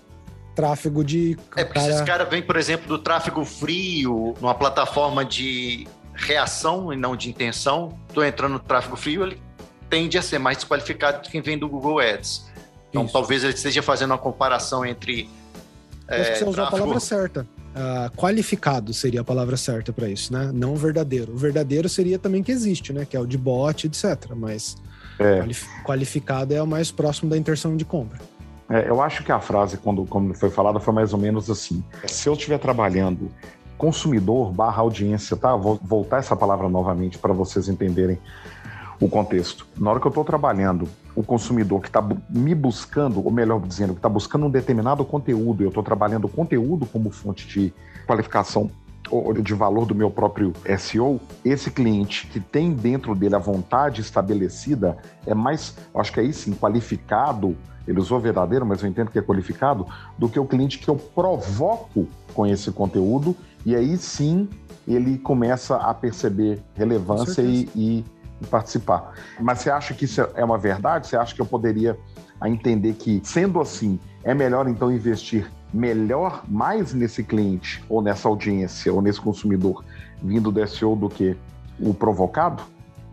[0.56, 1.38] Tráfego de.
[1.54, 1.92] É, porque cara...
[1.92, 7.14] se esse cara vem, por exemplo, do tráfego frio, numa plataforma de reação e não
[7.14, 9.40] de intenção, tô entrando no tráfego frio, ele
[9.88, 12.46] tende a ser mais desqualificado do que quem vem do Google Ads.
[12.88, 13.12] Então, Isso.
[13.12, 15.28] talvez ele esteja fazendo uma comparação entre.
[16.08, 16.76] Acho é, que você usou tráfego...
[16.76, 17.46] a palavra certa.
[17.76, 20.50] Uh, qualificado seria a palavra certa para isso, né?
[20.54, 21.34] Não verdadeiro.
[21.34, 23.04] O verdadeiro seria também que existe, né?
[23.04, 24.30] Que é o de bot, etc.
[24.34, 24.76] Mas
[25.18, 25.44] é.
[25.84, 28.18] qualificado é o mais próximo da intenção de compra.
[28.68, 31.84] É, eu acho que a frase, quando, quando foi falada, foi mais ou menos assim:
[32.06, 33.30] se eu estiver trabalhando
[33.76, 35.54] consumidor barra audiência, tá?
[35.54, 38.18] Vou voltar essa palavra novamente para vocês entenderem
[39.00, 39.66] o contexto.
[39.76, 43.92] Na hora que eu estou trabalhando, o consumidor que está me buscando, ou melhor dizendo,
[43.92, 47.74] que está buscando um determinado conteúdo, eu estou trabalhando o conteúdo como fonte de
[48.06, 48.70] qualificação
[49.10, 54.00] ou de valor do meu próprio SEO, esse cliente que tem dentro dele a vontade
[54.00, 59.18] estabelecida é mais, acho que aí sim, qualificado, ele usou verdadeiro, mas eu entendo que
[59.18, 59.86] é qualificado,
[60.18, 64.48] do que o cliente que eu provoco com esse conteúdo, e aí sim
[64.86, 68.04] ele começa a perceber relevância e, e
[68.50, 69.14] participar.
[69.40, 71.08] Mas você acha que isso é uma verdade?
[71.08, 71.98] Você acha que eu poderia
[72.44, 78.92] entender que, sendo assim, é melhor então investir melhor mais nesse cliente, ou nessa audiência,
[78.92, 79.84] ou nesse consumidor
[80.22, 81.36] vindo do SEO do que
[81.80, 82.62] o provocado?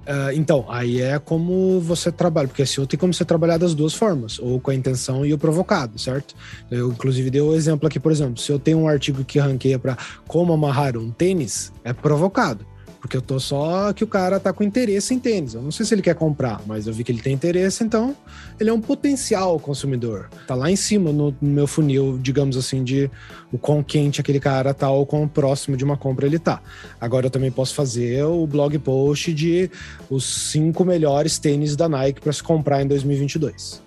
[0.04, 3.94] Uh, então, aí é como você trabalha, porque SEO tem como você trabalhar das duas
[3.94, 6.36] formas, ou com a intenção e o provocado, certo?
[6.70, 9.40] Eu, inclusive, dei o um exemplo aqui, por exemplo, se eu tenho um artigo que
[9.40, 12.66] ranqueia para como amarrar um tênis, é provocado.
[13.04, 15.56] Porque eu tô só que o cara tá com interesse em tênis.
[15.56, 18.16] Eu não sei se ele quer comprar, mas eu vi que ele tem interesse, então
[18.58, 20.30] ele é um potencial consumidor.
[20.48, 23.12] Tá lá em cima no, no meu funil, digamos assim, de
[23.52, 26.62] o quão quente aquele cara tá ou quão próximo de uma compra ele tá.
[27.00, 29.70] Agora eu também posso fazer o blog post de
[30.10, 33.84] os cinco melhores tênis da Nike para se comprar em 2022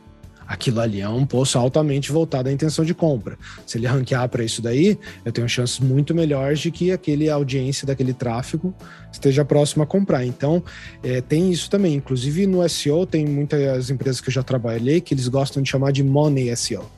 [0.46, 3.38] aquilo ali é um poço altamente voltado à intenção de compra.
[3.66, 7.86] Se ele ranquear para isso daí, eu tenho chances muito melhores de que aquele audiência
[7.86, 8.74] daquele tráfego
[9.12, 10.24] esteja próximo a comprar.
[10.24, 10.62] Então,
[11.02, 11.94] é, tem isso também.
[11.94, 15.92] Inclusive no SEO, tem muitas empresas que eu já trabalhei que eles gostam de chamar
[15.92, 16.88] de money SEO.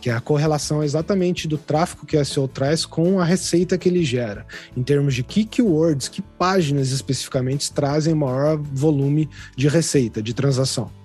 [0.00, 3.86] Que é a correlação exatamente do tráfego que o SEO traz com a receita que
[3.86, 10.22] ele gera, em termos de que keywords, que páginas especificamente trazem maior volume de receita,
[10.22, 10.99] de transação.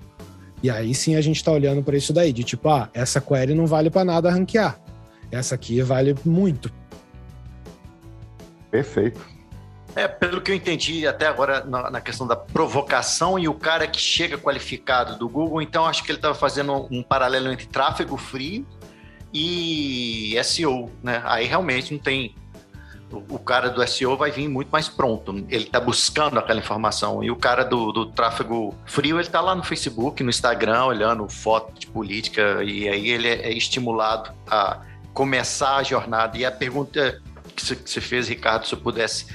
[0.63, 3.53] E aí sim a gente está olhando para isso daí, de tipo, ah, essa query
[3.53, 4.79] não vale para nada ranquear.
[5.31, 6.71] Essa aqui vale muito.
[8.71, 9.35] Perfeito.
[9.95, 13.87] É, pelo que eu entendi até agora na, na, questão da provocação e o cara
[13.87, 18.17] que chega qualificado do Google, então acho que ele estava fazendo um paralelo entre tráfego
[18.17, 18.65] frio
[19.33, 21.21] e SEO, né?
[21.23, 22.35] Aí realmente não tem
[23.11, 25.31] o cara do SEO vai vir muito mais pronto.
[25.49, 27.23] Ele está buscando aquela informação.
[27.23, 31.27] E o cara do, do tráfego frio, ele está lá no Facebook, no Instagram, olhando
[31.29, 32.63] foto de política.
[32.63, 34.81] E aí ele é, estimulado a
[35.13, 36.37] começar a jornada.
[36.37, 37.21] E a pergunta
[37.55, 39.27] que você fez, Ricardo, se eu pudesse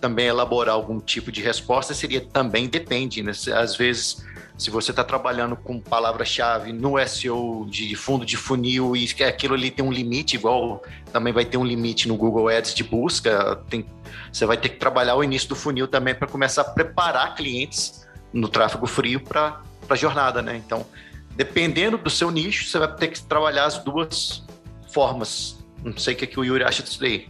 [0.00, 3.22] também elaborar algum tipo de resposta, seria também depende.
[3.22, 3.32] Né?
[3.54, 4.24] Às vezes
[4.58, 9.70] se você está trabalhando com palavra-chave no SEO de fundo de funil e aquilo ali
[9.70, 13.84] tem um limite, igual também vai ter um limite no Google Ads de busca, tem,
[14.32, 18.06] você vai ter que trabalhar o início do funil também para começar a preparar clientes
[18.32, 20.56] no tráfego frio para a jornada, né?
[20.56, 20.86] Então,
[21.34, 24.42] dependendo do seu nicho, você vai ter que trabalhar as duas
[24.90, 25.58] formas.
[25.84, 27.28] Não sei o que, é que o Yuri acha disso daí.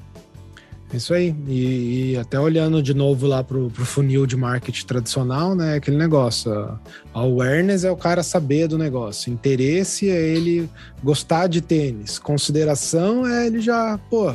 [0.92, 1.34] Isso aí.
[1.46, 5.74] E, e, até olhando de novo lá pro, pro funil de marketing tradicional, né?
[5.74, 6.52] Aquele negócio.
[6.52, 6.80] A
[7.14, 9.32] awareness é o cara saber do negócio.
[9.32, 10.70] Interesse é ele
[11.02, 12.18] gostar de tênis.
[12.18, 14.32] Consideração é ele já, pô,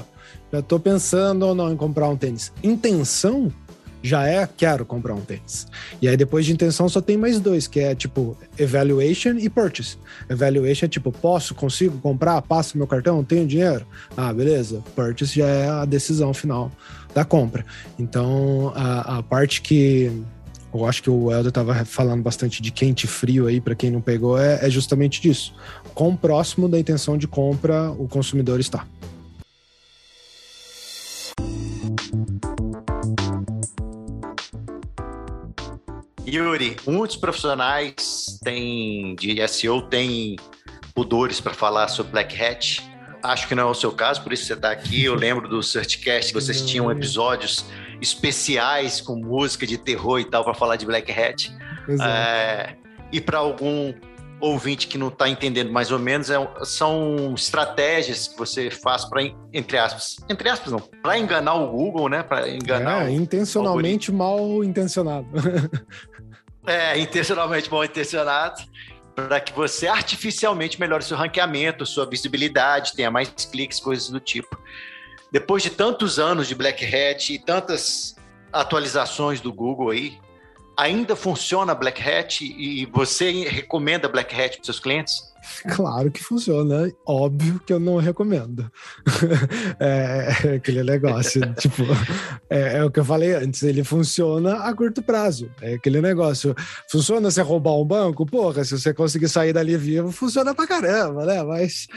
[0.51, 2.51] já tô pensando ou não em comprar um tênis.
[2.61, 3.51] Intenção
[4.01, 5.67] já é quero comprar um tênis.
[6.01, 9.97] E aí depois de intenção só tem mais dois, que é tipo evaluation e purchase.
[10.29, 13.85] Evaluation é tipo, posso, consigo comprar, passo meu cartão, tenho dinheiro?
[14.15, 14.83] Ah, beleza.
[14.95, 16.71] Purchase já é a decisão final
[17.13, 17.65] da compra.
[17.99, 20.12] Então, a, a parte que
[20.73, 23.91] eu acho que o Helder estava falando bastante de quente e frio aí, para quem
[23.91, 25.54] não pegou, é, é justamente disso.
[25.93, 28.85] Quão próximo da intenção de compra o consumidor está.
[36.32, 40.38] Yuri, muitos profissionais têm, de SEO têm
[40.96, 42.90] pudores para falar sobre Black Hat.
[43.21, 45.04] Acho que não é o seu caso, por isso você está aqui.
[45.04, 47.65] Eu lembro do Searchcast que vocês tinham episódios
[48.02, 51.52] especiais com música de terror e tal para falar de Black Hat.
[52.02, 52.75] É,
[53.12, 53.94] e para algum
[54.40, 59.21] ouvinte que não está entendendo mais ou menos, é, são estratégias que você faz para,
[59.54, 62.23] entre aspas, entre aspas não, para enganar o Google, né?
[62.23, 63.08] Para enganar.
[63.08, 65.27] É, intencionalmente mal intencionado.
[66.65, 68.62] é, intencionalmente mal intencionado
[69.15, 74.57] para que você artificialmente melhore seu ranqueamento, sua visibilidade, tenha mais cliques, coisas do tipo.
[75.31, 78.15] Depois de tantos anos de Black Hat e tantas
[78.51, 80.19] atualizações do Google aí,
[80.77, 85.31] ainda funciona Black Hat e você recomenda Black Hat para seus clientes?
[85.75, 86.91] Claro que funciona.
[87.06, 88.69] Óbvio que eu não recomendo.
[89.79, 91.83] é, é, aquele negócio, tipo,
[92.49, 95.49] é, é, o que eu falei antes, ele funciona a curto prazo.
[95.62, 96.56] É aquele negócio.
[96.89, 98.25] Funciona você roubar um banco?
[98.25, 101.43] Porra, se você conseguir sair dali vivo, funciona pra caramba, né?
[101.43, 101.87] Mas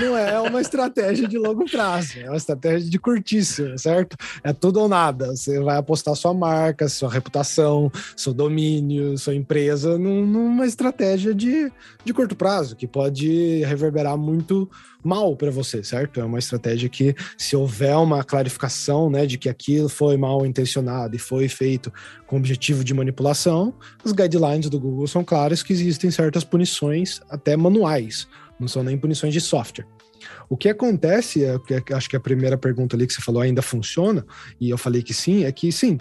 [0.00, 4.16] não é uma estratégia de longo prazo, é uma estratégia de curtíssimo, certo?
[4.42, 5.34] É tudo ou nada.
[5.34, 11.70] Você vai apostar sua marca, sua reputação, seu domínio, sua empresa numa estratégia de,
[12.04, 14.70] de curto prazo prazo, que pode reverberar muito
[15.02, 16.20] mal para você, certo?
[16.20, 21.16] É uma estratégia que, se houver uma clarificação, né, de que aquilo foi mal intencionado
[21.16, 21.92] e foi feito
[22.26, 27.56] com objetivo de manipulação, as guidelines do Google são claras que existem certas punições, até
[27.56, 29.86] manuais, não são nem punições de software.
[30.48, 31.58] O que acontece, é,
[31.94, 34.24] acho que a primeira pergunta ali que você falou ainda funciona,
[34.60, 35.98] e eu falei que sim, é que sim,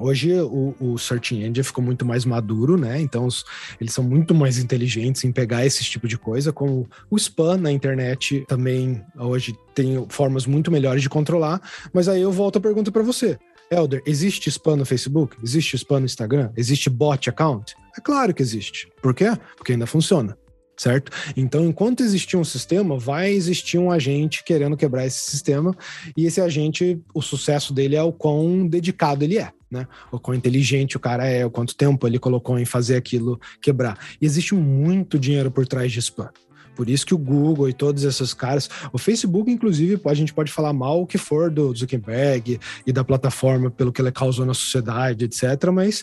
[0.00, 3.00] Hoje o, o Search Engine ficou muito mais maduro, né?
[3.00, 3.44] Então os,
[3.80, 7.70] eles são muito mais inteligentes em pegar esse tipo de coisa, como o spam na
[7.70, 11.60] internet também hoje tem formas muito melhores de controlar.
[11.92, 13.38] Mas aí eu volto a pergunta para você.
[13.70, 15.36] Elder, existe spam no Facebook?
[15.42, 16.50] Existe spam no Instagram?
[16.56, 17.74] Existe bot account?
[17.96, 18.88] É claro que existe.
[19.00, 19.26] Por quê?
[19.56, 20.36] Porque ainda funciona
[20.80, 21.12] certo?
[21.36, 25.76] Então, enquanto existir um sistema, vai existir um agente querendo quebrar esse sistema,
[26.16, 29.52] e esse agente, o sucesso dele é o quão dedicado ele é.
[29.70, 29.86] Né?
[30.10, 33.98] O quão inteligente o cara é, o quanto tempo ele colocou em fazer aquilo quebrar.
[34.20, 36.30] E existe muito dinheiro por trás de spam.
[36.74, 40.50] Por isso que o Google e todos esses caras, o Facebook, inclusive, a gente pode
[40.50, 44.54] falar mal o que for do Zuckerberg e da plataforma pelo que ele causou na
[44.54, 45.70] sociedade, etc.
[45.72, 46.02] Mas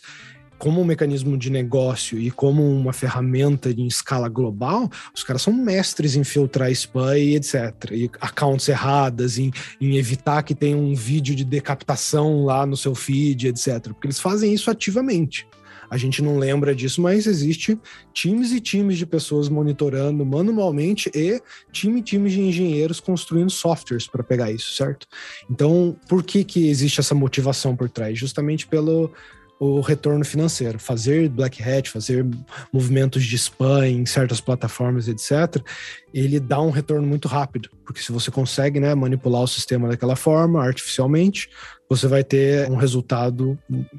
[0.58, 5.54] como um mecanismo de negócio e como uma ferramenta em escala global, os caras são
[5.54, 7.74] mestres em filtrar spam e etc.
[7.92, 12.96] E accounts erradas, em, em evitar que tenha um vídeo de decapitação lá no seu
[12.96, 13.90] feed, etc.
[13.94, 15.48] Porque eles fazem isso ativamente.
[15.90, 17.80] A gente não lembra disso, mas existe
[18.14, 21.42] times e times de pessoas monitorando manualmente e
[21.72, 25.08] time e times de engenheiros construindo softwares para pegar isso, certo?
[25.50, 28.20] Então, por que que existe essa motivação por trás?
[28.20, 29.12] Justamente pelo
[29.60, 30.80] o retorno financeiro.
[30.80, 32.26] Fazer black hat, fazer
[32.72, 35.62] movimentos de spam em certas plataformas, etc.,
[36.14, 40.16] ele dá um retorno muito rápido, porque se você consegue né, manipular o sistema daquela
[40.16, 41.50] forma, artificialmente,
[41.90, 43.58] você vai ter um resultado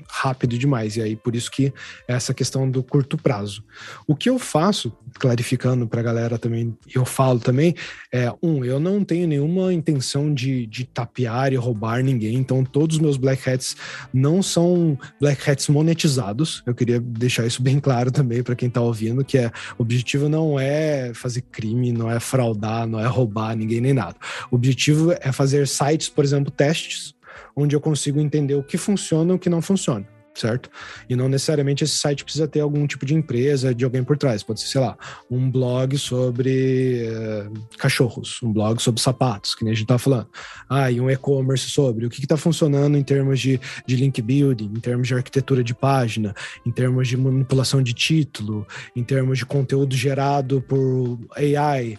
[0.09, 0.97] rápido demais.
[0.97, 1.72] E aí, por isso que
[2.07, 3.64] essa questão do curto prazo.
[4.07, 7.74] O que eu faço, clarificando para a galera também, eu falo também,
[8.12, 12.97] é: um, eu não tenho nenhuma intenção de, de tapear e roubar ninguém, então todos
[12.97, 13.76] os meus black hats
[14.12, 16.62] não são black hats monetizados.
[16.66, 20.28] Eu queria deixar isso bem claro também para quem está ouvindo, que é o objetivo
[20.28, 24.16] não é fazer crime, não é fraudar, não é roubar ninguém nem nada.
[24.51, 27.14] O objetivo é fazer sites, por exemplo, testes
[27.59, 30.71] onde eu consigo entender o que funciona e o que não funciona, certo?
[31.09, 34.45] E não necessariamente esse site precisa ter algum tipo de empresa, de alguém por trás.
[34.45, 34.97] Pode ser, sei lá,
[35.29, 40.29] um blog sobre uh, cachorros, um blog sobre sapatos, que nem a gente tá falando.
[40.71, 44.67] Ah, e um e-commerce sobre o que está funcionando em termos de, de link building,
[44.77, 46.33] em termos de arquitetura de página,
[46.65, 51.99] em termos de manipulação de título, em termos de conteúdo gerado por AI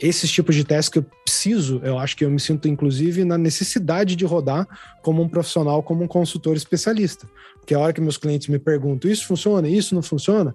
[0.00, 3.36] esses tipos de testes que eu preciso, eu acho que eu me sinto, inclusive, na
[3.36, 4.66] necessidade de rodar
[5.02, 7.28] como um profissional, como um consultor especialista.
[7.56, 10.54] Porque a hora que meus clientes me perguntam, isso funciona, isso não funciona,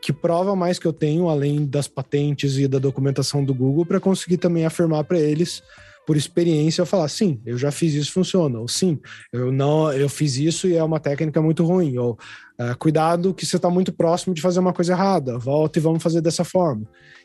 [0.00, 4.00] que prova mais que eu tenho, além das patentes e da documentação do Google, para
[4.00, 5.62] conseguir também afirmar para eles
[6.06, 8.98] por experiência eu falar sim, eu já fiz isso, funciona, ou sim,
[9.32, 12.18] eu não, eu fiz isso e é uma técnica muito ruim, ou
[12.58, 16.02] uh, cuidado que você está muito próximo de fazer uma coisa errada, volta e vamos
[16.02, 16.82] fazer dessa forma.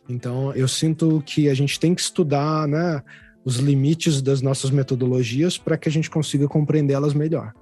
[0.08, 3.02] Então eu sinto que a gente tem que estudar, né,
[3.44, 7.54] os limites das nossas metodologias para que a gente consiga compreendê-las melhor.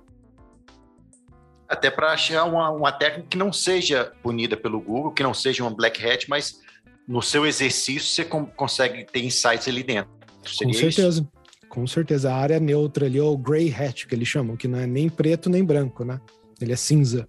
[1.67, 5.63] Até para achar uma, uma técnica que não seja punida pelo Google, que não seja
[5.63, 6.61] uma black hat, mas
[7.07, 10.11] no seu exercício você consegue ter insights ali dentro.
[10.45, 11.21] Seria Com certeza.
[11.21, 11.31] Isso?
[11.67, 12.31] Com certeza.
[12.31, 15.49] A área neutra ali, ou gray hat, que eles chamam, que não é nem preto
[15.49, 16.21] nem branco, né?
[16.61, 17.27] Ele é cinza.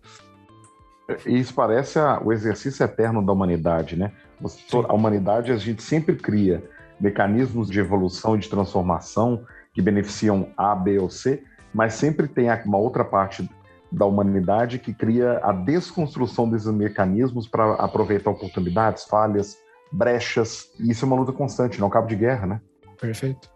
[1.24, 4.12] Isso parece a, o exercício eterno da humanidade, né?
[4.88, 6.62] A humanidade, a gente sempre cria
[7.00, 11.42] mecanismos de evolução e de transformação que beneficiam A, B ou C,
[11.72, 13.48] mas sempre tem uma outra parte
[13.90, 19.56] da humanidade que cria a desconstrução desses mecanismos para aproveitar oportunidades, falhas,
[19.90, 20.70] brechas.
[20.80, 22.60] E isso é uma luta constante, não é um cabo de guerra, né?
[23.00, 23.53] Perfeito.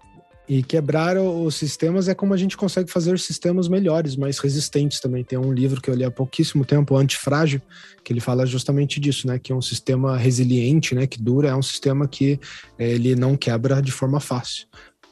[0.49, 5.23] E quebrar os sistemas é como a gente consegue fazer sistemas melhores, mais resistentes também.
[5.23, 7.61] Tem um livro que eu li há pouquíssimo tempo, Antifrágil,
[8.03, 9.39] que ele fala justamente disso, né?
[9.39, 11.07] Que é um sistema resiliente, né?
[11.07, 12.41] Que dura, é um sistema que
[12.79, 14.67] é, ele não quebra de forma fácil.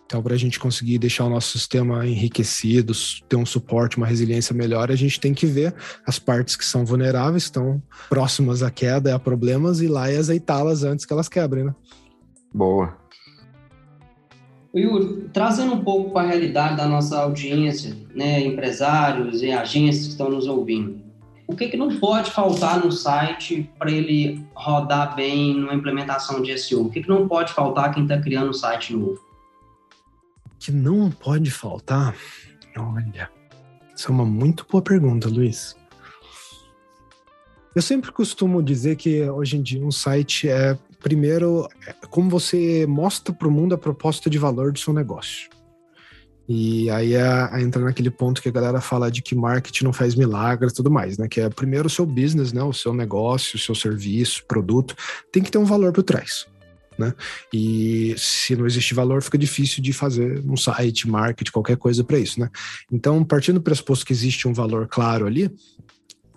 [0.06, 2.94] Então, para a gente conseguir deixar o nosso sistema enriquecido,
[3.28, 5.74] ter um suporte, uma resiliência melhor, a gente tem que ver
[6.06, 10.84] as partes que são vulneráveis, estão próximas à queda, a problemas, e lá e azeitá-las
[10.84, 11.74] antes que elas quebrem, né?
[12.54, 12.96] Boa.
[14.78, 20.10] Yuri, trazendo um pouco para a realidade da nossa audiência, né, empresários e agências que
[20.12, 21.06] estão nos ouvindo,
[21.46, 26.56] o que, que não pode faltar no site para ele rodar bem numa implementação de
[26.58, 26.86] SEO?
[26.86, 29.20] O que, que não pode faltar quem está criando um site novo?
[30.58, 32.16] Que não pode faltar?
[32.76, 33.30] Olha,
[33.94, 35.76] isso é uma muito boa pergunta, Luiz.
[37.74, 41.68] Eu sempre costumo dizer que hoje em dia um site é primeiro,
[42.10, 45.48] como você mostra para o mundo a proposta de valor do seu negócio.
[46.48, 47.20] E aí é,
[47.52, 50.74] é, entra naquele ponto que a galera fala de que marketing não faz milagres e
[50.74, 51.28] tudo mais, né?
[51.28, 52.60] Que é primeiro o seu business, né?
[52.60, 54.96] O seu negócio, o seu serviço, produto,
[55.30, 56.44] tem que ter um valor por trás.
[56.98, 57.14] Né?
[57.52, 62.18] E se não existe valor, fica difícil de fazer um site, marketing, qualquer coisa para
[62.18, 62.50] isso, né?
[62.90, 65.54] Então, partindo do pressuposto que existe um valor claro ali,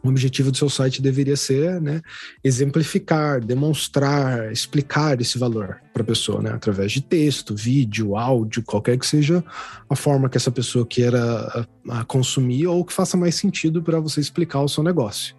[0.04, 2.02] o objetivo do seu site deveria ser né,
[2.44, 8.98] exemplificar, demonstrar, explicar esse valor para a pessoa, né, através de texto, vídeo, áudio, qualquer
[8.98, 9.44] que seja
[9.90, 14.00] a forma que essa pessoa queira a, a consumir ou que faça mais sentido para
[14.00, 15.39] você explicar o seu negócio.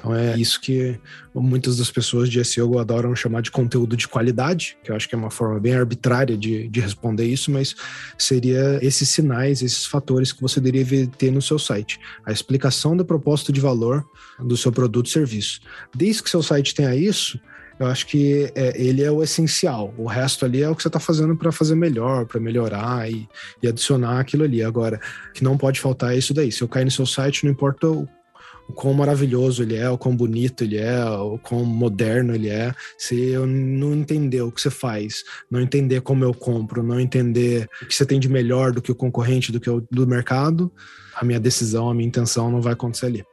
[0.00, 0.98] Então é isso que
[1.34, 5.14] muitas das pessoas de SEO adoram chamar de conteúdo de qualidade, que eu acho que
[5.14, 7.76] é uma forma bem arbitrária de, de responder isso, mas
[8.16, 12.00] seria esses sinais, esses fatores que você deveria ter no seu site.
[12.24, 14.04] A explicação da proposta de valor
[14.38, 15.60] do seu produto ou serviço.
[15.94, 17.38] Desde que seu site tenha isso,
[17.78, 19.94] eu acho que é, ele é o essencial.
[19.98, 23.28] O resto ali é o que você está fazendo para fazer melhor, para melhorar e,
[23.62, 24.62] e, adicionar aquilo ali.
[24.62, 24.98] Agora,
[25.34, 26.50] que não pode faltar é isso daí.
[26.50, 28.06] Se eu cair no seu site, não importa o
[28.70, 32.72] o quão maravilhoso ele é, o quão bonito ele é, o quão moderno ele é.
[32.96, 37.68] Se eu não entender o que você faz, não entender como eu compro, não entender
[37.82, 40.70] o que você tem de melhor do que o concorrente, do que o do mercado,
[41.14, 43.24] a minha decisão, a minha intenção não vai acontecer ali.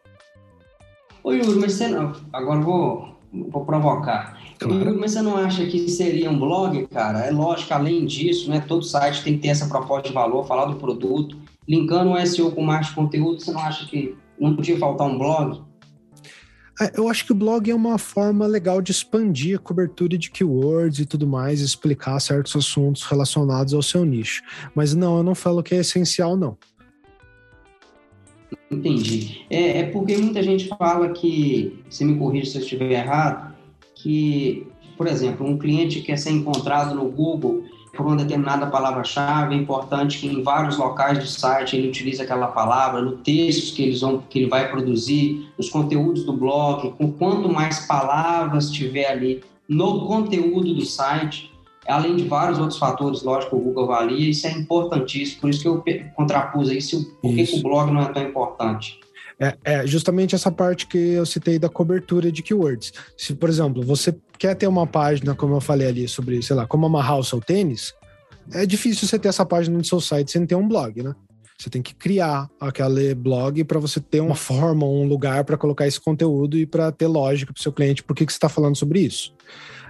[1.24, 2.14] Ô Yuri, mas você não.
[2.34, 4.40] Agora vou, vou provocar.
[4.58, 4.80] Claro.
[4.80, 7.20] Yuri, mas você não acha que seria um blog, cara?
[7.20, 10.66] É lógico, além disso, né, todo site tem que ter essa proposta de valor, falar
[10.66, 15.08] do produto, linkando o SEO com de conteúdo, você não acha que não podia faltar
[15.08, 15.62] um blog?
[16.80, 20.30] É, eu acho que o blog é uma forma legal de expandir a cobertura de
[20.30, 24.44] keywords e tudo mais, explicar certos assuntos relacionados ao seu nicho.
[24.76, 26.56] Mas não, eu não falo que é essencial, não.
[28.70, 29.46] Entendi.
[29.50, 33.56] É, é porque muita gente fala que, se me corrija se eu estiver errado,
[33.96, 37.64] que, por exemplo, um cliente quer ser encontrado no Google
[37.98, 42.48] por uma determinada palavra-chave, é importante que em vários locais do site ele utilize aquela
[42.48, 47.12] palavra, no texto que, eles vão, que ele vai produzir, nos conteúdos do blog, com
[47.12, 51.52] quanto mais palavras tiver ali no conteúdo do site,
[51.88, 55.68] além de vários outros fatores, lógico, o Google avalia, isso é importantíssimo, por isso que
[55.68, 55.84] eu
[56.16, 56.80] contrapus aí,
[57.22, 59.00] por que, que o blog não é tão importante.
[59.40, 62.92] É, é, justamente essa parte que eu citei da cobertura de keywords.
[63.16, 66.66] Se, por exemplo, você quer ter uma página, como eu falei ali, sobre, sei lá,
[66.66, 67.94] como amarrar o seu tênis,
[68.52, 71.14] é difícil você ter essa página no seu site sem ter um blog, né?
[71.58, 75.88] Você tem que criar aquele blog para você ter uma forma, um lugar para colocar
[75.88, 78.48] esse conteúdo e para ter lógica para o seu cliente por que, que você está
[78.48, 79.34] falando sobre isso.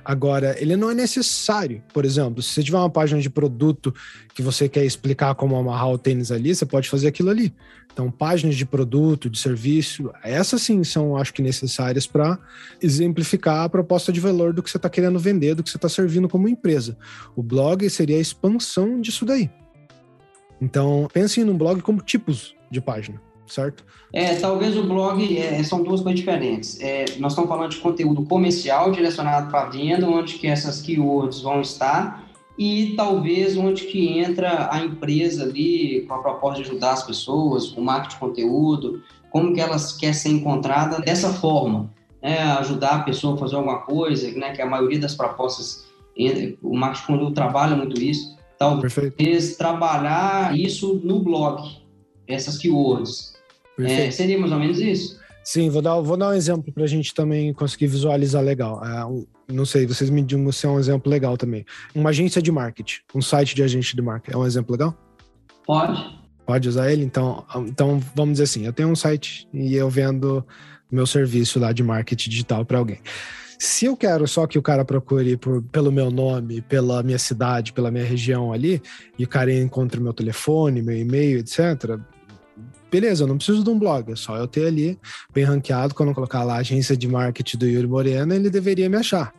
[0.08, 1.84] Agora, ele não é necessário.
[1.94, 3.94] Por exemplo, se você tiver uma página de produto
[4.34, 7.54] que você quer explicar como amarrar o tênis ali, você pode fazer aquilo ali.
[7.92, 12.40] Então, páginas de produto, de serviço, essas sim são, acho que, necessárias para
[12.82, 15.90] exemplificar a proposta de valor do que você está querendo vender, do que você está
[15.90, 16.98] servindo como empresa.
[17.36, 19.50] O blog seria a expansão disso daí.
[20.62, 23.84] Então, pense num blog como tipos de página certo?
[24.14, 26.80] É, talvez o blog é, são duas coisas diferentes.
[26.80, 31.62] É, nós estamos falando de conteúdo comercial direcionado para venda, onde que essas keywords vão
[31.62, 32.28] estar
[32.58, 37.72] e talvez onde que entra a empresa ali com a proposta de ajudar as pessoas,
[37.74, 42.40] o marketing de conteúdo, como que elas quer ser encontrada dessa forma, né?
[42.54, 44.54] ajudar a pessoa a fazer alguma coisa, né?
[44.54, 45.86] Que a maioria das propostas,
[46.64, 48.36] o marketing de conteúdo trabalha muito isso.
[48.58, 49.58] Talvez Perfeito.
[49.58, 51.62] trabalhar isso no blog,
[52.28, 53.37] essas keywords.
[53.80, 55.20] É, seria mais ou menos isso?
[55.44, 58.84] Sim, vou dar, vou dar um exemplo para a gente também conseguir visualizar legal.
[58.84, 61.66] É, não sei, vocês me digam se é um exemplo legal também.
[61.96, 64.94] Uma agência de marketing, um site de agente de marketing, é um exemplo legal?
[65.66, 66.20] Pode.
[66.46, 67.04] Pode usar ele?
[67.04, 70.46] Então, então vamos dizer assim, eu tenho um site e eu vendo
[70.92, 73.00] meu serviço lá de marketing digital para alguém.
[73.60, 77.74] Se eu quero só que o cara procure por, pelo meu nome, pela minha cidade,
[77.74, 78.82] pela minha região ali,
[79.18, 82.00] e o cara encontre meu telefone, meu e-mail, etc.,
[82.92, 85.00] beleza, eu não preciso de um blog, é só eu ter ali
[85.34, 85.94] bem ranqueado.
[85.94, 89.34] Quando eu colocar lá a agência de marketing do Yuri Moreno, ele deveria me achar.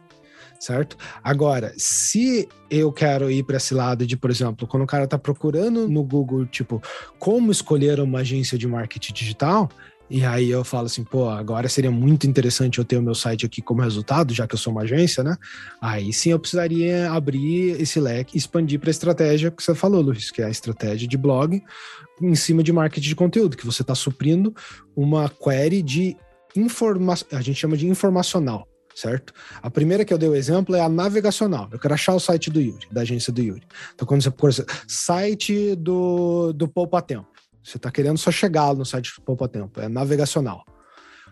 [0.61, 0.97] Certo?
[1.23, 5.17] Agora, se eu quero ir para esse lado de, por exemplo, quando o cara está
[5.17, 6.83] procurando no Google, tipo,
[7.17, 9.69] como escolher uma agência de marketing digital,
[10.11, 13.45] e aí eu falo assim, pô, agora seria muito interessante eu ter o meu site
[13.45, 15.37] aqui como resultado, já que eu sou uma agência, né?
[15.81, 20.31] Aí sim eu precisaria abrir esse leque expandir para a estratégia que você falou, Luiz,
[20.31, 21.63] que é a estratégia de blog
[22.21, 24.55] em cima de marketing de conteúdo, que você está suprindo
[24.97, 26.17] uma query de
[26.57, 29.33] informação, a gente chama de informacional, certo?
[29.63, 31.69] A primeira que eu dei o exemplo é a navegacional.
[31.71, 33.63] Eu quero achar o site do Yuri, da agência do Yuri.
[33.95, 37.29] Então, quando você procura site do, do Poupa Tempo,
[37.63, 40.65] você está querendo só chegar no site do Poupa Tempo, é navegacional.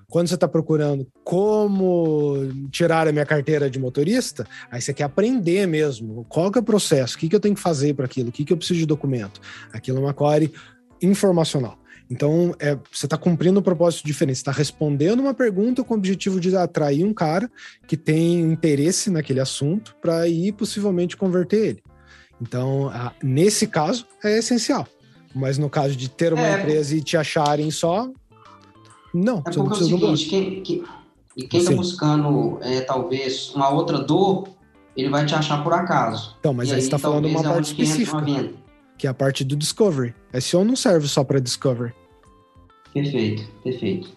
[0.08, 2.36] Quando você está procurando como
[2.70, 6.24] tirar a minha carteira de motorista, aí você quer aprender mesmo.
[6.28, 7.16] Qual que é o processo?
[7.16, 8.28] O que, que eu tenho que fazer para aquilo?
[8.28, 9.40] O que, que eu preciso de documento?
[9.72, 10.52] Aquilo é uma query
[11.02, 11.78] informacional.
[12.08, 14.36] Então, é, você está cumprindo um propósito diferente.
[14.36, 17.50] Você está respondendo uma pergunta com o objetivo de atrair um cara
[17.86, 21.82] que tem interesse naquele assunto para ir possivelmente converter ele.
[22.40, 24.86] Então, a, nesse caso, é essencial.
[25.34, 28.08] Mas no caso de ter uma é, empresa e te acharem só,
[29.12, 29.38] não.
[29.38, 30.84] É porque é o seguinte, quem, quem,
[31.48, 34.48] quem está buscando é, talvez uma outra dor,
[34.96, 36.36] ele vai te achar por acaso.
[36.38, 38.22] Então, mas e aí você está falando uma é parte específica,
[38.98, 40.14] que é a parte do Discovery.
[40.40, 41.92] SEO não serve só para Discovery.
[42.92, 44.16] Perfeito, perfeito.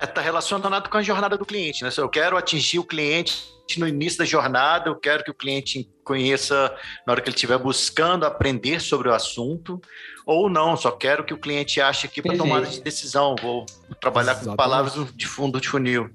[0.00, 1.90] Está é, relacionado com a jornada do cliente, né?
[1.96, 6.74] Eu quero atingir o cliente no início da jornada, eu quero que o cliente conheça
[7.06, 9.80] na hora que ele estiver buscando aprender sobre o assunto,
[10.26, 13.64] ou não, só quero que o cliente ache aqui para tomada de decisão, vou
[14.00, 14.50] trabalhar Exatamente.
[14.50, 16.10] com palavras de fundo de funil.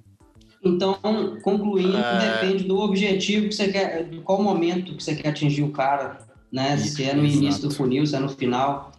[0.63, 0.93] Então,
[1.41, 2.41] concluindo, é...
[2.41, 6.19] depende do objetivo que você quer, de qual momento que você quer atingir o cara,
[6.51, 6.77] né?
[6.77, 8.91] Se é no início do funil, se é no final.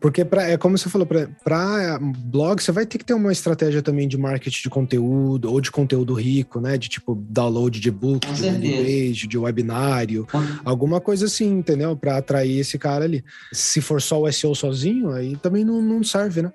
[0.00, 3.82] Porque, pra, é como você falou, para blog, você vai ter que ter uma estratégia
[3.82, 6.78] também de marketing de conteúdo, ou de conteúdo rico, né?
[6.78, 10.26] De tipo download de book, Com de page, de webinário,
[10.64, 11.96] alguma coisa assim, entendeu?
[11.96, 13.24] Para atrair esse cara ali.
[13.52, 16.52] Se for só o SEO sozinho, aí também não, não serve, né?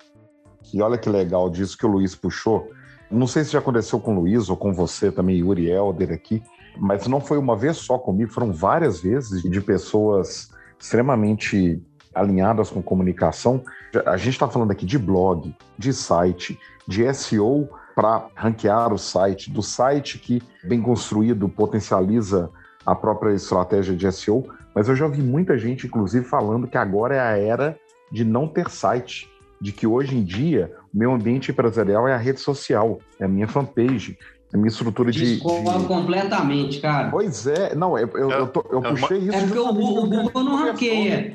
[0.72, 2.70] E olha que legal disso que o Luiz puxou.
[3.10, 6.42] Não sei se já aconteceu com o Luiz ou com você também, Yuri Helder aqui,
[6.76, 11.82] mas não foi uma vez só comigo, foram várias vezes de pessoas extremamente
[12.14, 13.62] alinhadas com comunicação.
[14.06, 19.50] A gente está falando aqui de blog, de site, de SEO para ranquear o site,
[19.50, 22.50] do site que, bem construído, potencializa
[22.84, 24.44] a própria estratégia de SEO.
[24.74, 27.78] Mas eu já vi muita gente, inclusive, falando que agora é a era
[28.10, 32.18] de não ter site, de que hoje em dia o meu ambiente empresarial é a
[32.18, 34.18] rede social, é a minha fanpage,
[34.54, 35.40] a minha estrutura de, de...
[35.40, 37.10] completamente, cara.
[37.10, 39.32] Pois é, não, eu, eu, eu, tô, eu puxei isso.
[39.32, 41.34] É porque o, o Google não ranqueia.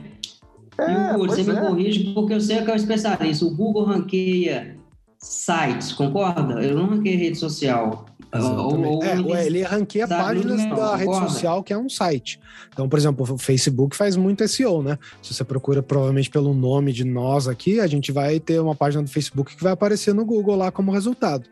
[0.78, 1.44] É, e o Google, você é.
[1.44, 3.44] me corrige porque eu sei que é o especialista.
[3.44, 4.78] O Google ranqueia
[5.18, 6.64] sites, concorda?
[6.64, 8.06] Eu não ranqueei rede social.
[8.32, 12.40] Ou, ou é, ele ranqueia páginas da rede social, que é um site.
[12.72, 14.98] Então, por exemplo, o Facebook faz muito SEO, né?
[15.22, 19.04] Se você procura provavelmente pelo nome de nós aqui, a gente vai ter uma página
[19.04, 21.50] do Facebook que vai aparecer no Google lá como resultado.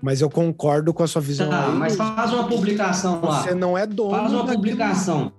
[0.00, 1.50] Mas eu concordo com a sua visão.
[1.50, 3.42] Tá, aí, mas faz uma publicação lá.
[3.42, 4.10] Você não é dono.
[4.10, 5.32] Faz uma publicação.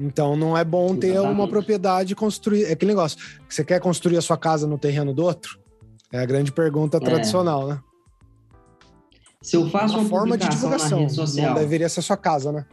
[0.00, 1.34] Então não é bom ter Exatamente.
[1.34, 2.64] uma propriedade construir.
[2.64, 3.18] É aquele negócio.
[3.48, 5.58] Você quer construir a sua casa no terreno do outro?
[6.10, 7.00] É a grande pergunta é.
[7.00, 7.80] tradicional, né?
[9.42, 12.50] Se eu faço uma, uma forma de divulgação, social, não deveria ser a sua casa,
[12.50, 12.64] né?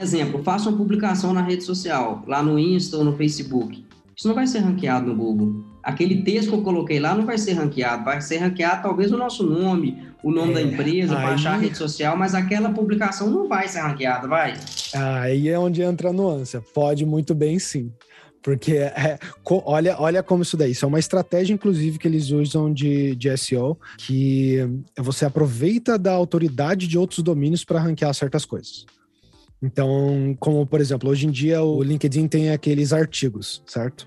[0.00, 3.84] Exemplo, faça uma publicação na rede social, lá no Insta ou no Facebook.
[4.16, 5.64] Isso não vai ser ranqueado no Google.
[5.88, 9.16] Aquele texto que eu coloquei lá não vai ser ranqueado, vai ser ranqueado talvez o
[9.16, 11.24] nosso nome, o nome é, da empresa, aí...
[11.24, 14.52] baixar a rede social, mas aquela publicação não vai ser ranqueada, vai?
[14.94, 16.60] Aí é onde entra a nuance.
[16.74, 17.90] Pode muito bem sim.
[18.42, 19.18] Porque é,
[19.64, 20.72] olha, olha como isso daí.
[20.72, 24.58] Isso é uma estratégia, inclusive, que eles usam de, de SEO, que
[24.98, 28.84] você aproveita da autoridade de outros domínios para ranquear certas coisas.
[29.62, 34.06] Então, como por exemplo, hoje em dia o LinkedIn tem aqueles artigos, certo?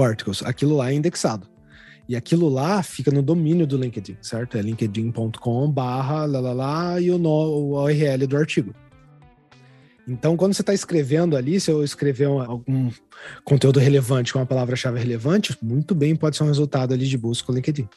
[0.00, 1.46] Articles, aquilo lá é indexado.
[2.08, 4.56] E aquilo lá fica no domínio do LinkedIn, certo?
[4.56, 8.74] É linkedin.com barra lá e o, no, o URL do artigo.
[10.06, 12.90] Então, quando você está escrevendo ali, se eu escrever um, algum
[13.44, 17.52] conteúdo relevante com uma palavra-chave relevante, muito bem pode ser um resultado ali de busca
[17.52, 17.88] no LinkedIn.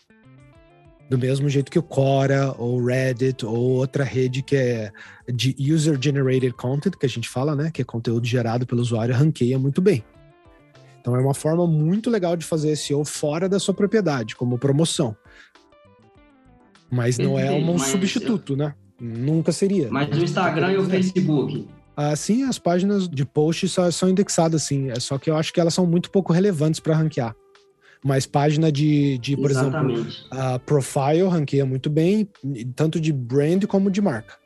[1.10, 4.92] Do mesmo jeito que o Quora, ou Reddit, ou outra rede que é
[5.32, 7.72] de user-generated content, que a gente fala, né?
[7.72, 10.04] Que é conteúdo gerado pelo usuário, ranqueia muito bem.
[11.06, 15.16] Então é uma forma muito legal de fazer SEO fora da sua propriedade, como promoção.
[16.90, 18.74] Mas não é um substituto, né?
[19.00, 19.88] Nunca seria.
[19.92, 21.68] Mas o Instagram e o Facebook?
[21.96, 24.90] Assim, as páginas de post são indexadas, sim.
[24.90, 27.36] É só que eu acho que elas são muito pouco relevantes para ranquear.
[28.04, 30.00] Mas página de, de por Exatamente.
[30.00, 32.28] exemplo, a profile ranqueia muito bem,
[32.76, 34.40] tanto de brand como de marca.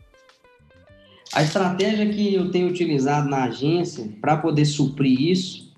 [1.34, 5.69] A estratégia que eu tenho utilizado na agência para poder suprir isso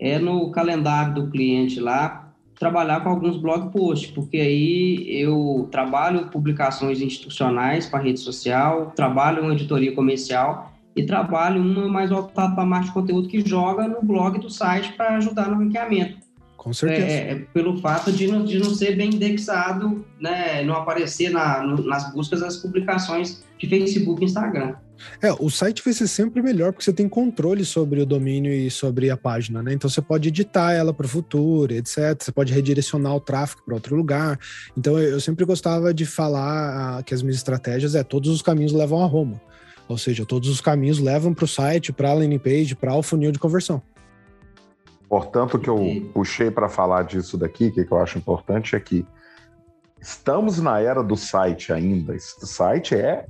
[0.00, 6.28] é no calendário do cliente lá, trabalhar com alguns blog posts, porque aí eu trabalho
[6.28, 12.62] publicações institucionais para rede social, trabalho uma editoria comercial e trabalho uma mais voltada para
[12.62, 16.18] a marketing de conteúdo que joga no blog do site para ajudar no ranqueamento.
[16.56, 17.06] Com certeza.
[17.06, 21.62] É, é, pelo fato de não, de não ser bem indexado, né, não aparecer na,
[21.62, 24.74] no, nas buscas das publicações de Facebook e Instagram.
[25.22, 28.70] É, o site vai ser sempre melhor porque você tem controle sobre o domínio e
[28.70, 29.72] sobre a página, né?
[29.72, 32.16] Então você pode editar ela para o futuro, etc.
[32.18, 34.38] Você pode redirecionar o tráfego para outro lugar.
[34.76, 38.72] Então eu sempre gostava de falar ah, que as minhas estratégias é todos os caminhos
[38.72, 39.40] levam a Roma.
[39.88, 43.02] Ou seja, todos os caminhos levam para o site, para a landing page, para o
[43.02, 43.82] funil de conversão.
[45.08, 49.04] Portanto, o que eu puxei para falar disso daqui, que eu acho importante, é que
[50.00, 52.14] estamos na era do site ainda.
[52.14, 53.26] Esse site é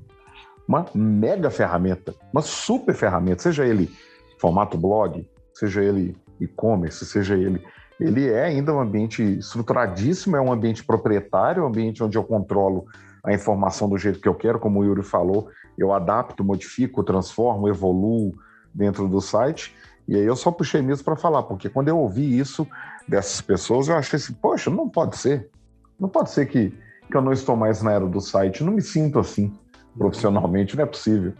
[0.70, 3.90] uma mega ferramenta, uma super ferramenta, seja ele
[4.38, 7.60] formato blog, seja ele e-commerce, seja ele.
[7.98, 12.86] Ele é ainda um ambiente estruturadíssimo, é um ambiente proprietário, um ambiente onde eu controlo
[13.24, 17.68] a informação do jeito que eu quero, como o Yuri falou, eu adapto, modifico, transformo,
[17.68, 18.32] evoluo
[18.72, 19.74] dentro do site.
[20.06, 22.64] E aí eu só puxei mesmo para falar, porque quando eu ouvi isso
[23.08, 25.50] dessas pessoas, eu achei assim, poxa, não pode ser.
[25.98, 26.72] Não pode ser que,
[27.10, 28.62] que eu não estou mais na era do site.
[28.62, 29.52] não me sinto assim
[29.96, 31.32] profissionalmente, não é possível.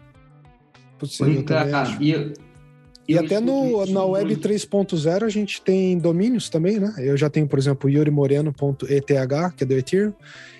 [0.97, 1.43] Possível,
[1.99, 2.33] e, eu,
[3.07, 6.93] e até no, na Web 3.0 a gente tem domínios também, né?
[6.99, 10.13] Eu já tenho, por exemplo, yurimoreno.eth, que é do Ethereum,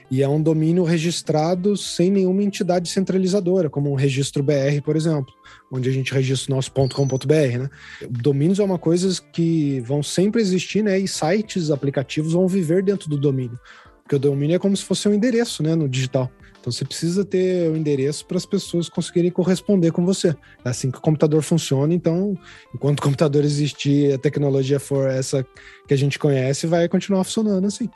[0.10, 5.34] e é um domínio registrado sem nenhuma entidade centralizadora, como um registro BR, por exemplo,
[5.72, 7.70] onde a gente registra o nosso .com.br, né?
[8.10, 11.00] Domínios é uma coisa que vão sempre existir, né?
[11.00, 13.58] E sites, aplicativos vão viver dentro do domínio.
[14.04, 16.30] Porque o domínio é como se fosse um endereço, né, no digital.
[16.62, 20.36] Então você precisa ter o um endereço para as pessoas conseguirem corresponder com você.
[20.64, 21.92] É assim que o computador funciona.
[21.92, 22.38] Então,
[22.74, 25.46] enquanto o computador existir, a tecnologia for essa
[25.88, 27.90] que a gente conhece, vai continuar funcionando assim.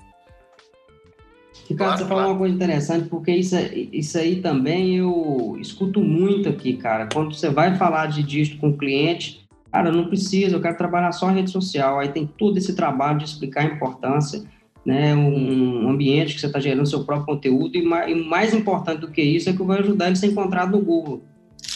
[1.69, 3.55] Ricardo, claro, você falou uma coisa interessante, porque isso,
[3.91, 7.07] isso aí também eu escuto muito aqui, cara.
[7.11, 11.11] Quando você vai falar de dígito com o cliente, cara, não precisa, eu quero trabalhar
[11.11, 11.99] só em rede social.
[11.99, 14.43] Aí tem todo esse trabalho de explicar a importância,
[14.85, 15.15] né?
[15.15, 19.09] Um ambiente que você está gerando seu próprio conteúdo, e mais, e mais, importante do
[19.09, 21.23] que isso é que vai ajudar ele a ser encontrado no Google.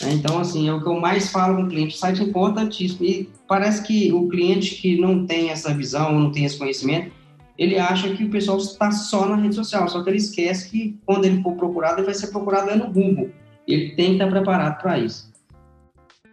[0.01, 0.14] Né?
[0.14, 1.95] Então, assim, é o que eu mais falo com o cliente.
[1.95, 3.03] O site é importantíssimo.
[3.03, 7.12] E parece que o cliente que não tem essa visão, não tem esse conhecimento,
[7.57, 10.97] ele acha que o pessoal está só na rede social, só que ele esquece que
[11.05, 13.32] quando ele for procurado, ele vai ser procurado no Google.
[13.68, 15.30] Ele tem que estar preparado para isso.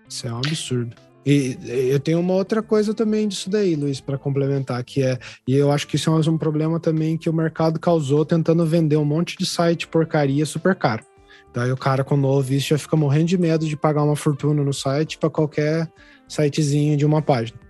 [0.08, 1.05] Isso é um absurdo.
[1.26, 1.58] E
[1.90, 5.72] eu tenho uma outra coisa também disso daí, Luiz, para complementar, que é, e eu
[5.72, 9.36] acho que isso é um problema também que o mercado causou tentando vender um monte
[9.36, 11.04] de site porcaria super caro.
[11.52, 14.62] Daí o cara, quando ouve isso, já fica morrendo de medo de pagar uma fortuna
[14.62, 15.90] no site para qualquer
[16.28, 17.65] sitezinho de uma página.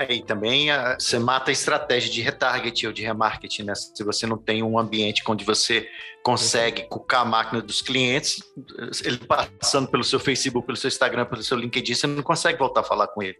[0.00, 3.74] É, e também a, ah, você mata a estratégia de retarget ou de remarketing, né?
[3.74, 5.86] Se você não tem um ambiente onde você
[6.22, 8.42] consegue cucar a máquina dos clientes,
[9.04, 12.80] ele passando pelo seu Facebook, pelo seu Instagram, pelo seu LinkedIn, você não consegue voltar
[12.80, 13.36] a falar com ele.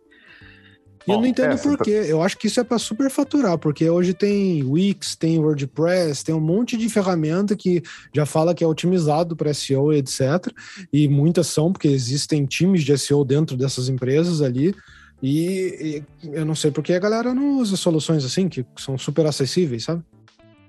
[1.07, 2.05] Bom, eu não entendo por quê.
[2.07, 6.41] Eu acho que isso é para superfaturar, porque hoje tem Wix, tem WordPress, tem um
[6.41, 7.83] monte de ferramenta que
[8.15, 10.53] já fala que é otimizado para SEO, etc.
[10.93, 14.75] E muitas são, porque existem times de SEO dentro dessas empresas ali.
[15.23, 19.27] E, e, eu não sei porque a galera não usa soluções assim, que são super
[19.27, 20.03] acessíveis, sabe?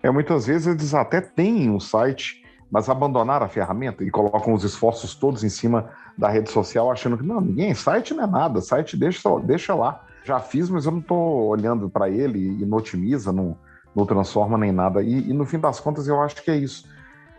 [0.04, 4.64] É, muitas vezes eles até têm um site, mas abandonaram a ferramenta e colocam os
[4.64, 8.62] esforços todos em cima da rede social, achando que não, ninguém, site não é nada,
[8.62, 10.06] site deixa, deixa lá.
[10.24, 13.58] Já fiz, mas eu não estou olhando para ele e não otimiza, não,
[13.96, 15.02] não transforma nem nada.
[15.02, 16.88] E, e, no fim das contas, eu acho que é isso.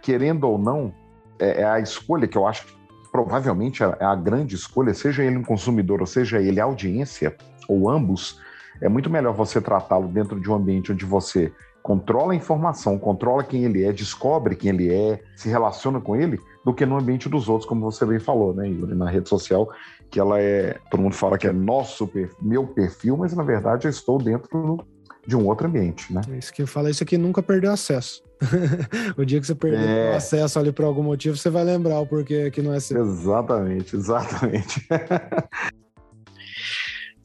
[0.01, 0.93] Querendo ou não,
[1.39, 2.73] é, é a escolha que eu acho que
[3.13, 7.37] provavelmente a, a grande escolha, seja ele um consumidor ou seja ele audiência,
[7.69, 8.41] ou ambos,
[8.81, 11.53] é muito melhor você tratá-lo dentro de um ambiente onde você
[11.83, 16.41] controla a informação, controla quem ele é, descobre quem ele é, se relaciona com ele,
[16.65, 19.69] do que no ambiente dos outros, como você bem falou, né, Yuri, na rede social,
[20.09, 22.09] que ela é, todo mundo fala que é nosso,
[22.41, 24.79] meu perfil, mas na verdade eu estou dentro
[25.27, 26.21] de um outro ambiente, né?
[26.31, 28.23] É isso que eu falo, isso aqui nunca perdeu acesso.
[29.17, 30.13] o dia que você perder é...
[30.13, 33.01] o acesso ali por algum motivo, você vai lembrar o porquê que não é seu.
[33.03, 34.87] Exatamente, exatamente.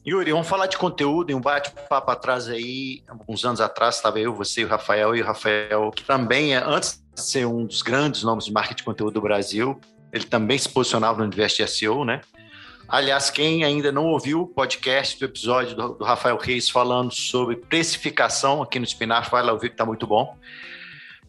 [0.06, 1.30] Yuri, vamos falar de conteúdo.
[1.30, 5.20] Em um bate-papo atrás aí, alguns anos atrás, estava eu, você e o Rafael, e
[5.20, 8.84] o Rafael, que também, é, antes de ser um dos grandes nomes de marketing de
[8.84, 9.78] conteúdo do Brasil,
[10.10, 12.22] ele também se posicionava no universo de SEO, né?
[12.88, 17.56] Aliás, quem ainda não ouviu o podcast do episódio do, do Rafael Reis falando sobre
[17.56, 20.38] precificação aqui no Spinaf, vai lá ouvir que está muito bom.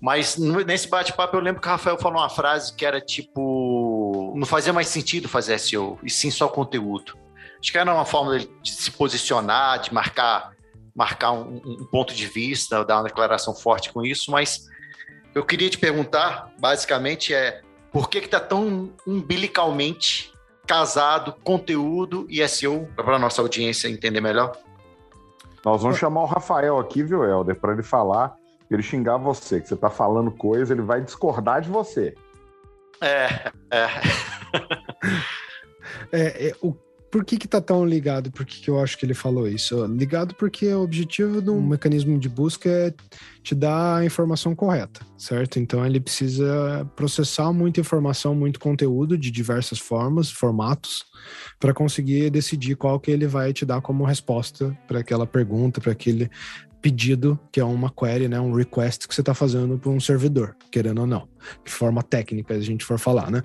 [0.02, 4.46] Mas nesse bate-papo eu lembro que o Rafael falou uma frase que era tipo: não
[4.46, 7.18] fazia mais sentido fazer SEO, e sim só conteúdo.
[7.60, 10.52] Acho que era uma forma de se posicionar, de marcar,
[10.96, 14.70] marcar um, um ponto de vista, dar uma declaração forte com isso, mas
[15.36, 20.32] eu queria te perguntar, basicamente, é por que está tão umbilicalmente
[20.66, 24.56] casado conteúdo e SEO para a nossa audiência entender melhor?
[25.66, 28.36] Nós vamos chamar o Rafael aqui, viu, Helder, para ele falar,
[28.74, 32.16] ele xingar você, que você está falando coisa, ele vai discordar de você.
[33.02, 33.88] É, é.
[36.12, 36.74] é, é o
[37.12, 38.32] por que que tá tão ligado?
[38.32, 39.84] Por que, que eu acho que ele falou isso?
[39.88, 42.94] Ligado porque o objetivo do mecanismo de busca é
[43.42, 45.60] te dar a informação correta, certo?
[45.60, 51.06] Então ele precisa processar muita informação, muito conteúdo de diversas formas, formatos,
[51.60, 55.92] para conseguir decidir qual que ele vai te dar como resposta para aquela pergunta, para
[55.92, 56.30] aquele
[56.82, 60.56] pedido, que é uma query, né, um request que você está fazendo para um servidor,
[60.72, 61.28] querendo ou não,
[61.66, 63.42] de forma técnica, a gente for falar, né?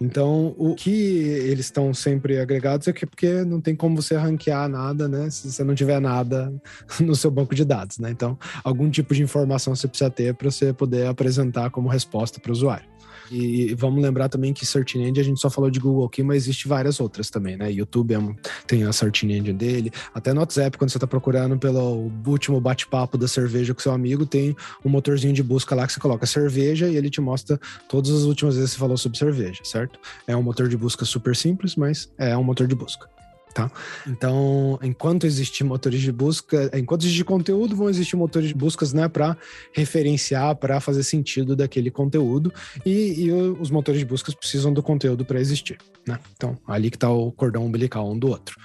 [0.00, 4.68] Então, o que eles estão sempre agregados é que porque não tem como você ranquear
[4.68, 6.52] nada, né, se você não tiver nada
[7.00, 8.10] no seu banco de dados, né?
[8.10, 12.50] Então, algum tipo de informação você precisa ter para você poder apresentar como resposta para
[12.50, 12.97] o usuário.
[13.30, 16.44] E vamos lembrar também que Search Engine, a gente só falou de Google aqui, mas
[16.44, 17.70] existe várias outras também, né?
[17.70, 18.34] YouTube é um,
[18.66, 19.90] tem a Search Engine dele.
[20.14, 24.26] Até no WhatsApp, quando você está procurando pelo último bate-papo da cerveja com seu amigo,
[24.26, 27.58] tem um motorzinho de busca lá que você coloca cerveja e ele te mostra
[27.88, 29.98] todas as últimas vezes que você falou sobre cerveja, certo?
[30.26, 33.17] É um motor de busca super simples, mas é um motor de busca.
[33.54, 33.70] Tá?
[34.06, 39.08] Então, enquanto existir motores de busca, enquanto existir conteúdo, vão existir motores de buscas, né,
[39.08, 39.36] para
[39.72, 42.52] referenciar, para fazer sentido daquele conteúdo,
[42.84, 46.18] e, e, os motores de buscas precisam do conteúdo para existir, né?
[46.36, 48.56] Então, ali que está o cordão umbilical um do outro.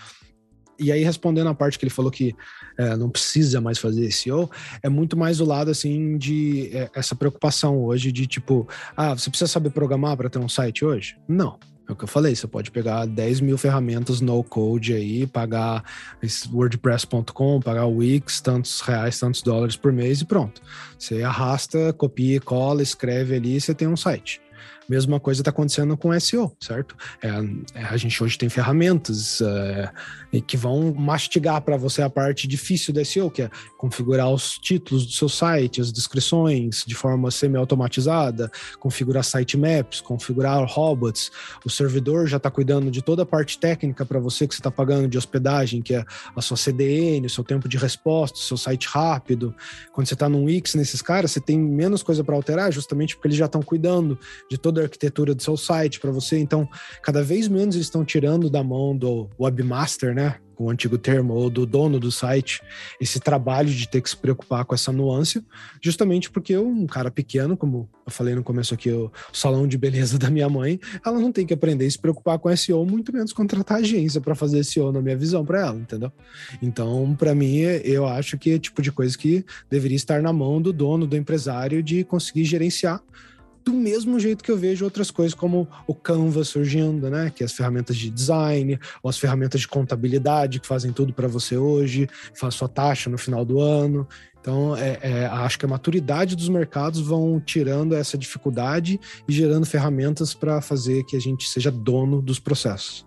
[0.80, 2.36] E aí, respondendo a parte que ele falou que
[2.78, 4.50] é, não precisa mais fazer SEO,
[4.82, 8.68] é muito mais do lado, assim, de é, essa preocupação hoje de, tipo,
[8.98, 11.16] ah, você precisa saber programar para ter um site hoje?
[11.28, 11.58] Não,
[11.88, 15.84] é o que eu falei, você pode pegar 10 mil ferramentas no code aí, pagar
[16.52, 20.62] WordPress.com, pagar Wix, tantos reais, tantos dólares por mês e pronto.
[20.98, 24.42] Você arrasta, copia cola, escreve ali e você tem um site.
[24.88, 26.96] Mesma coisa está acontecendo com SEO, certo?
[27.22, 27.30] É,
[27.80, 29.92] é, a gente hoje tem ferramentas é,
[30.42, 35.06] que vão mastigar para você a parte difícil do SEO, que é configurar os títulos
[35.06, 41.32] do seu site, as descrições de forma semi-automatizada, configurar sitemaps, configurar robots.
[41.66, 44.72] O servidor já está cuidando de toda a parte técnica para você que você está
[44.72, 46.04] pagando de hospedagem, que é
[46.36, 49.56] a sua CDN, o seu tempo de resposta, o seu site rápido.
[49.92, 53.28] Quando você está num Wix nesses caras, você tem menos coisa para alterar, justamente porque
[53.28, 54.18] eles já estão cuidando
[54.50, 56.38] de toda a arquitetura do seu site para você.
[56.38, 56.68] Então,
[57.02, 60.36] cada vez menos eles estão tirando da mão do webmaster, né?
[60.58, 62.62] o antigo termo, ou do dono do site,
[63.00, 65.44] esse trabalho de ter que se preocupar com essa nuance,
[65.82, 70.18] justamente porque um cara pequeno, como eu falei no começo aqui, o salão de beleza
[70.20, 73.34] da minha mãe, ela não tem que aprender a se preocupar com SEO, muito menos
[73.34, 76.12] contratar agência para fazer SEO, na minha visão, para ela, entendeu?
[76.62, 80.62] Então, para mim, eu acho que é tipo de coisa que deveria estar na mão
[80.62, 83.02] do dono, do empresário, de conseguir gerenciar
[83.64, 87.32] do mesmo jeito que eu vejo outras coisas como o Canva surgindo, né?
[87.34, 91.28] Que é as ferramentas de design, ou as ferramentas de contabilidade que fazem tudo para
[91.28, 94.08] você hoje, faz sua taxa no final do ano.
[94.40, 99.66] Então, é, é, acho que a maturidade dos mercados vão tirando essa dificuldade e gerando
[99.66, 103.06] ferramentas para fazer que a gente seja dono dos processos.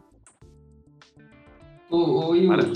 [1.91, 2.73] Ô, ô Yuri,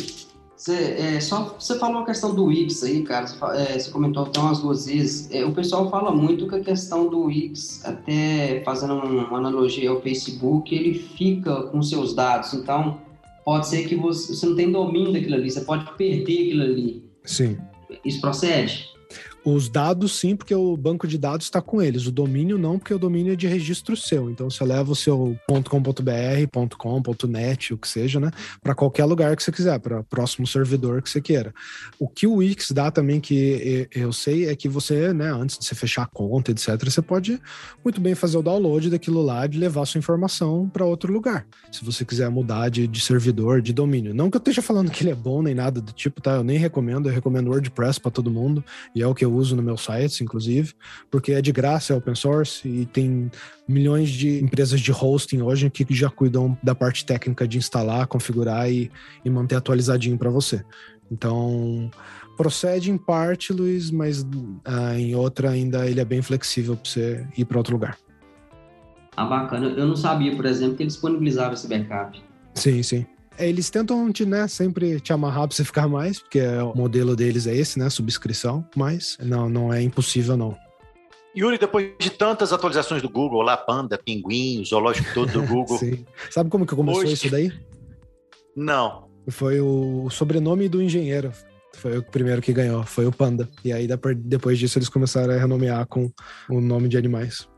[0.61, 3.27] você, é, só você falou a questão do Wix aí, cara.
[3.27, 5.31] Você, é, você comentou até umas duas vezes.
[5.31, 10.03] É, o pessoal fala muito que a questão do Wix, até fazendo uma analogia ao
[10.03, 12.53] Facebook, ele fica com seus dados.
[12.53, 13.01] Então,
[13.43, 17.05] pode ser que você, você não tem domínio daquilo ali, você pode perder aquilo ali.
[17.25, 17.57] Sim.
[18.05, 18.90] Isso procede?
[19.45, 22.07] Os dados, sim, porque o banco de dados está com eles.
[22.07, 24.31] O domínio, não, porque o domínio é de registro seu.
[24.31, 28.31] Então, você leva o seu .com.br, .com, .net, o que seja, né?
[28.63, 31.55] Para qualquer lugar que você quiser, para próximo servidor que você queira.
[31.99, 35.65] O que o Wix dá também, que eu sei, é que você, né, antes de
[35.65, 37.41] você fechar a conta, etc., você pode
[37.85, 41.47] muito bem fazer o download daquilo lá e levar sua informação para outro lugar.
[41.73, 44.15] Se você quiser mudar de, de servidor, de domínio.
[44.15, 46.33] Não que eu esteja falando que ele é bom nem nada do tipo, tá?
[46.33, 48.65] Eu nem recomendo, eu recomendo WordPress para todo mundo,
[48.95, 50.75] e é o que eu uso no meu site, inclusive,
[51.11, 53.31] porque é de graça, é open source e tem
[53.67, 58.71] milhões de empresas de hosting hoje que já cuidam da parte técnica de instalar, configurar
[58.71, 58.91] e,
[59.25, 60.65] e manter atualizadinho para você.
[61.11, 61.91] Então,
[62.37, 64.25] procede em parte, Luiz, mas
[64.65, 67.99] ah, em outra ainda ele é bem flexível para você ir para outro lugar.
[69.17, 69.67] Ah, bacana.
[69.69, 72.23] Eu não sabia, por exemplo, que ele disponibilizava esse backup.
[72.55, 73.05] Sim, sim.
[73.41, 76.77] É, eles tentam te, né, sempre te amarrar para você ficar mais, porque é, o
[76.77, 80.55] modelo deles é esse, né, subscrição, mas não, não é impossível não.
[81.35, 85.79] Yuri, depois de tantas atualizações do Google, lá, Panda, Pinguim, zoológico todo do Google.
[85.79, 86.05] Sim.
[86.29, 87.15] Sabe como que começou Hoje...
[87.15, 87.51] isso daí?
[88.55, 89.09] Não.
[89.29, 91.33] Foi o sobrenome do engenheiro.
[91.77, 93.49] Foi o primeiro que ganhou, foi o Panda.
[93.65, 96.11] E aí depois disso eles começaram a renomear com
[96.51, 97.49] o nome de animais.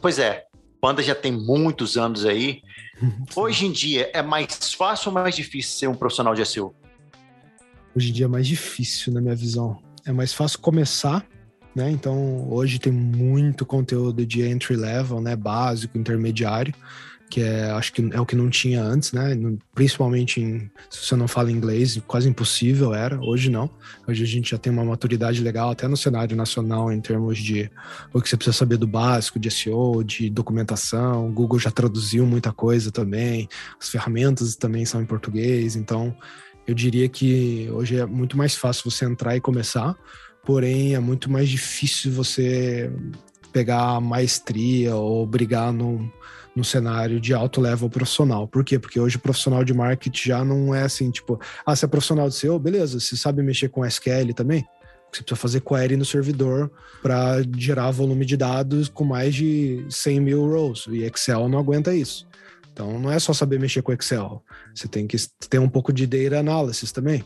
[0.00, 0.44] Pois é,
[0.84, 2.60] Panda já tem muitos anos aí.
[3.34, 6.74] Hoje em dia, é mais fácil ou mais difícil ser um profissional de SEO?
[7.96, 9.82] Hoje em dia é mais difícil, na minha visão.
[10.04, 11.26] É mais fácil começar,
[11.74, 11.90] né?
[11.90, 15.34] Então, hoje tem muito conteúdo de entry level, né?
[15.34, 16.74] Básico, intermediário
[17.34, 19.36] que é, acho que é o que não tinha antes, né?
[19.74, 23.20] Principalmente em, se você não fala inglês, quase impossível era.
[23.20, 23.68] Hoje não.
[24.06, 27.68] Hoje a gente já tem uma maturidade legal até no cenário nacional em termos de
[28.12, 31.28] o que você precisa saber do básico, de SEO, de documentação.
[31.28, 33.48] O Google já traduziu muita coisa também.
[33.80, 35.74] As ferramentas também são em português.
[35.74, 36.16] Então,
[36.68, 39.96] eu diria que hoje é muito mais fácil você entrar e começar.
[40.44, 42.92] Porém, é muito mais difícil você
[43.52, 46.08] pegar a maestria ou brigar num
[46.54, 48.46] no cenário de alto level profissional.
[48.46, 48.78] Por quê?
[48.78, 52.28] Porque hoje o profissional de marketing já não é assim, tipo, ah, você é profissional
[52.28, 54.64] de SEO, beleza, você sabe mexer com SQL também?
[55.12, 60.20] Você precisa fazer query no servidor para gerar volume de dados com mais de 100
[60.20, 62.26] mil rows, e Excel não aguenta isso.
[62.72, 64.42] Então não é só saber mexer com Excel,
[64.74, 65.16] você tem que
[65.48, 67.24] ter um pouco de data analysis também.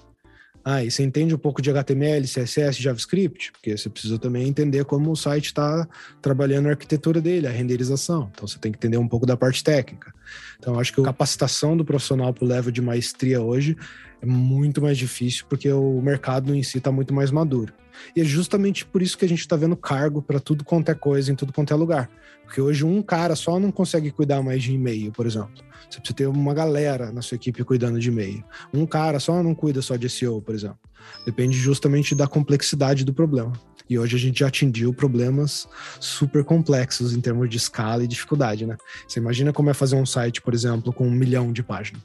[0.70, 4.84] Ah, e você entende um pouco de HTML, CSS, JavaScript, porque você precisa também entender
[4.84, 5.88] como o site está
[6.20, 8.30] trabalhando a arquitetura dele, a renderização.
[8.34, 10.12] Então você tem que entender um pouco da parte técnica.
[10.58, 13.78] Então acho que a capacitação do profissional para o level de maestria hoje
[14.20, 17.72] é muito mais difícil porque o mercado em si está muito mais maduro.
[18.14, 20.94] E é justamente por isso que a gente está vendo cargo para tudo quanto é
[20.94, 22.10] coisa, em tudo quanto é lugar.
[22.44, 25.52] Porque hoje um cara só não consegue cuidar mais de e-mail, por exemplo.
[25.88, 28.44] Você precisa ter uma galera na sua equipe cuidando de e-mail.
[28.72, 30.78] Um cara só não cuida só de SEO, por exemplo.
[31.24, 33.52] Depende justamente da complexidade do problema.
[33.88, 35.66] E hoje a gente já atingiu problemas
[35.98, 38.76] super complexos em termos de escala e dificuldade, né?
[39.06, 42.02] Você imagina como é fazer um site, por exemplo, com um milhão de páginas.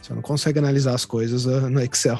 [0.00, 2.18] Você não consegue analisar as coisas uh, no Excel.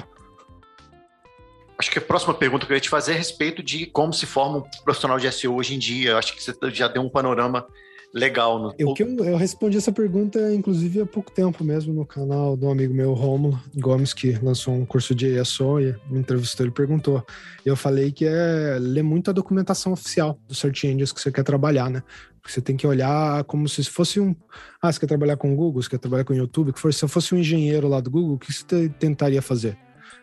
[1.82, 4.12] Acho que a próxima pergunta que eu ia te fazer é a respeito de como
[4.12, 6.16] se forma um profissional de SEO hoje em dia.
[6.16, 7.66] Acho que você já deu um panorama
[8.14, 8.56] legal.
[8.60, 8.72] No...
[8.78, 12.70] Eu, que eu, eu, respondi essa pergunta, inclusive, há pouco tempo mesmo, no canal do
[12.70, 17.26] amigo meu, Romulo Gomes, que lançou um curso de ESO e me entrevistou, ele perguntou.
[17.66, 21.42] Eu falei que é ler muito a documentação oficial dos search engines que você quer
[21.42, 22.04] trabalhar, né?
[22.40, 24.36] Porque você tem que olhar como se fosse um.
[24.80, 26.94] Ah, você quer trabalhar com o Google, você quer trabalhar com o YouTube, que for,
[26.94, 29.76] se eu fosse um engenheiro lá do Google, o que você tentaria fazer?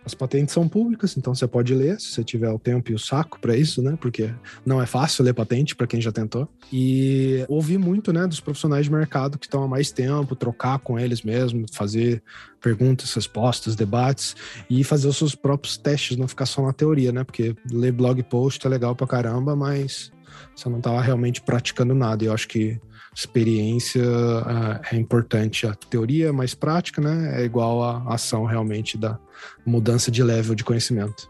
[0.10, 3.00] As patentes são públicas, então você pode ler se você tiver o tempo e o
[3.00, 3.96] saco para isso, né?
[4.02, 4.34] Porque
[4.66, 6.50] não é fácil ler patente para quem já tentou.
[6.74, 10.98] E ouvir muito, né, dos profissionais de mercado que estão há mais tempo, trocar com
[10.98, 12.24] eles mesmo, fazer
[12.60, 14.36] perguntas, respostas, debates
[14.68, 17.24] e fazer os seus próprios testes, não ficar só na teoria, né?
[17.24, 20.12] Porque ler blog post é legal pra caramba, mas
[20.56, 22.24] você não tá realmente praticando nada.
[22.24, 22.82] E eu acho que
[23.20, 25.68] experiência uh, é importante.
[25.68, 27.42] A teoria mais prática, né?
[27.42, 29.20] É igual à ação realmente da
[29.66, 31.30] mudança de level de conhecimento.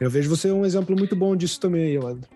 [0.00, 2.28] Eu vejo você um exemplo muito bom disso também, Evandro.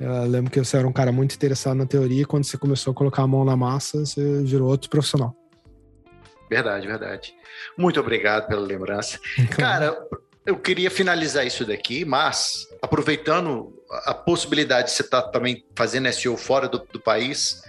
[0.00, 2.90] Eu lembro que você era um cara muito interessado na teoria e quando você começou
[2.90, 5.36] a colocar a mão na massa, você virou outro profissional.
[6.50, 7.34] Verdade, verdade.
[7.78, 9.18] Muito obrigado pela lembrança.
[9.56, 9.96] Cara,
[10.44, 13.72] eu queria finalizar isso daqui, mas aproveitando
[14.04, 17.62] a possibilidade de você estar tá também fazendo SEO fora do, do país,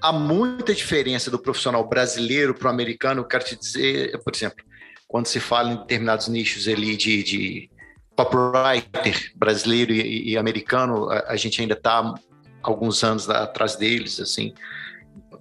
[0.00, 3.20] há muita diferença do profissional brasileiro para o americano.
[3.20, 4.64] Eu quero te dizer, por exemplo,
[5.08, 7.70] quando se fala em determinados nichos ali de, de
[8.16, 12.14] copywriter brasileiro e, e americano, a, a, gente ainda está
[12.62, 14.52] alguns anos atrás deles, assim,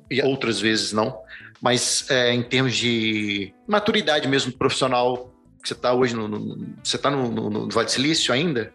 [0.10, 1.18] e outras vezes não.
[1.62, 5.34] Mas é, em termos de maturidade mesmo profissional,
[5.64, 8.72] você está hoje no, no, você está no, no, no Vale do Silício ainda?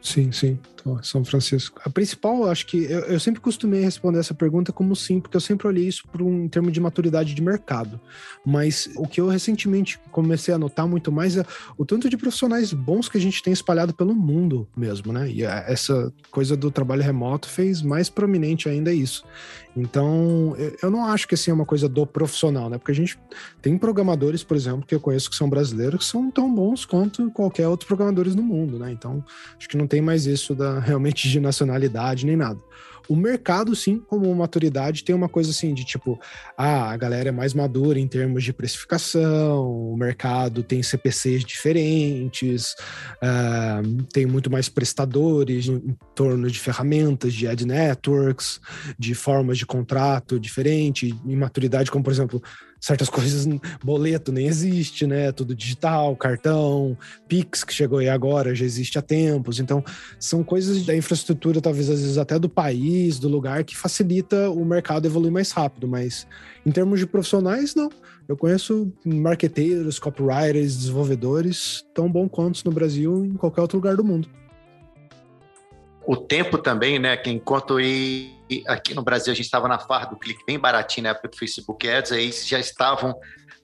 [0.00, 0.58] Sim, sim.
[1.02, 1.80] São Francisco.
[1.84, 5.40] A principal, acho que eu, eu, sempre costumei responder essa pergunta como sim, porque eu
[5.40, 7.98] sempre olhei isso por um termo de maturidade de mercado.
[8.44, 11.44] Mas o que eu recentemente comecei a notar muito mais é
[11.78, 15.30] o tanto de profissionais bons que a gente tem espalhado pelo mundo mesmo, né?
[15.30, 19.24] E essa coisa do trabalho remoto fez mais prominente ainda isso.
[19.76, 22.78] Então, eu não acho que assim é uma coisa do profissional, né?
[22.78, 23.18] Porque a gente
[23.60, 27.30] tem programadores, por exemplo, que eu conheço que são brasileiros, que são tão bons quanto
[27.32, 28.92] qualquer outro programadores no mundo, né?
[28.92, 29.24] Então,
[29.58, 32.60] acho que não tem mais isso da realmente de nacionalidade nem nada.
[33.06, 36.18] O mercado, sim, como maturidade, tem uma coisa assim de tipo,
[36.56, 42.74] ah, a galera é mais madura em termos de precificação, o mercado tem CPCs diferentes,
[43.22, 48.58] uh, tem muito mais prestadores em torno de ferramentas, de ad networks,
[48.98, 52.42] de formas de contrato diferente, em maturidade, como por exemplo,
[52.84, 53.46] certas coisas,
[53.82, 55.32] boleto nem existe, né?
[55.32, 59.58] Tudo digital, cartão, Pix, que chegou aí agora, já existe há tempos.
[59.58, 59.82] Então,
[60.18, 64.64] são coisas da infraestrutura, talvez às vezes até do país, do lugar, que facilita o
[64.64, 65.88] mercado evoluir mais rápido.
[65.88, 66.26] Mas
[66.66, 67.88] em termos de profissionais, não.
[68.26, 74.04] Eu conheço marqueteiros, copywriters, desenvolvedores tão bom quanto no Brasil em qualquer outro lugar do
[74.04, 74.28] mundo.
[76.06, 77.16] O tempo também, né?
[77.16, 77.78] Que enquanto
[78.66, 81.36] aqui no Brasil a gente estava na farra do clique bem baratinho na época do
[81.36, 83.14] Facebook Ads, aí já estavam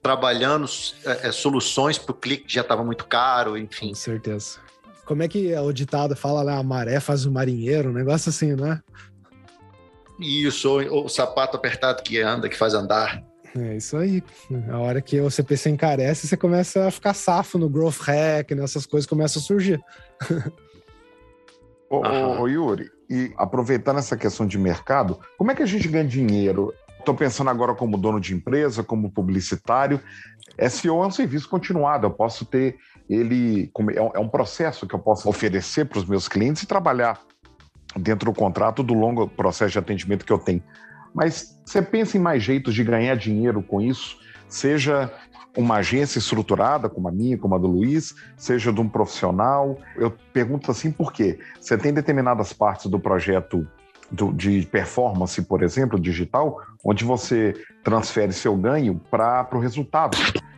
[0.01, 0.67] trabalhando
[1.05, 3.89] é, é soluções para o clique que já estava muito caro, enfim.
[3.89, 4.59] Com certeza.
[5.05, 8.55] Como é que o ditado fala lá, a maré faz o marinheiro, um negócio assim,
[8.55, 8.79] né?
[10.19, 13.23] Isso, ou o sapato apertado que anda, que faz andar.
[13.57, 14.23] É isso aí.
[14.69, 18.85] A hora que o CPC encarece, você começa a ficar safo no growth hack, nessas
[18.85, 19.81] coisas começam a surgir.
[21.89, 25.85] ô, ô, ô, Yuri, e aproveitando essa questão de mercado, como é que a gente
[25.89, 26.73] ganha dinheiro?
[26.97, 29.99] Estou pensando agora como dono de empresa, como publicitário.
[30.69, 32.77] SEO é um serviço continuado, eu posso ter
[33.09, 37.19] ele, é, é um processo que eu posso oferecer para os meus clientes e trabalhar
[37.97, 40.63] dentro do contrato do longo processo de atendimento que eu tenho.
[41.13, 44.17] Mas você pensa em mais jeitos de ganhar dinheiro com isso?
[44.47, 45.13] Seja
[45.55, 49.77] uma agência estruturada, como a minha, como a do Luiz, seja de um profissional.
[49.97, 51.39] Eu pergunto assim por quê?
[51.59, 53.67] Você tem determinadas partes do projeto
[54.11, 60.17] do, de performance, por exemplo, digital, onde você transfere seu ganho para o resultado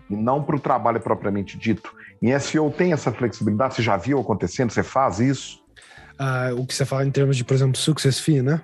[0.10, 1.94] e não para o trabalho propriamente dito.
[2.22, 3.76] Em SEO tem essa flexibilidade?
[3.76, 4.72] Você já viu acontecendo?
[4.72, 5.64] Você faz isso?
[6.18, 8.62] Ah, o que você fala em termos de, por exemplo, success fee, né?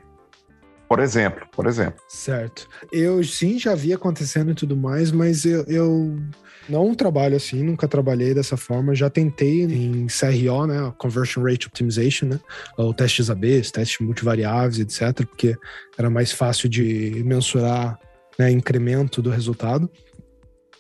[0.90, 2.02] Por exemplo, por exemplo.
[2.08, 2.68] Certo.
[2.92, 6.20] Eu sim já vi acontecendo e tudo mais, mas eu, eu
[6.68, 8.96] não trabalho assim, nunca trabalhei dessa forma.
[8.96, 10.92] Já tentei em CRO, né?
[10.98, 12.40] Conversion Rate Optimization, né?
[12.76, 15.56] Ou testes AB, testes multivariáveis, etc., porque
[15.96, 18.00] era mais fácil de mensurar
[18.40, 19.88] né, incremento do resultado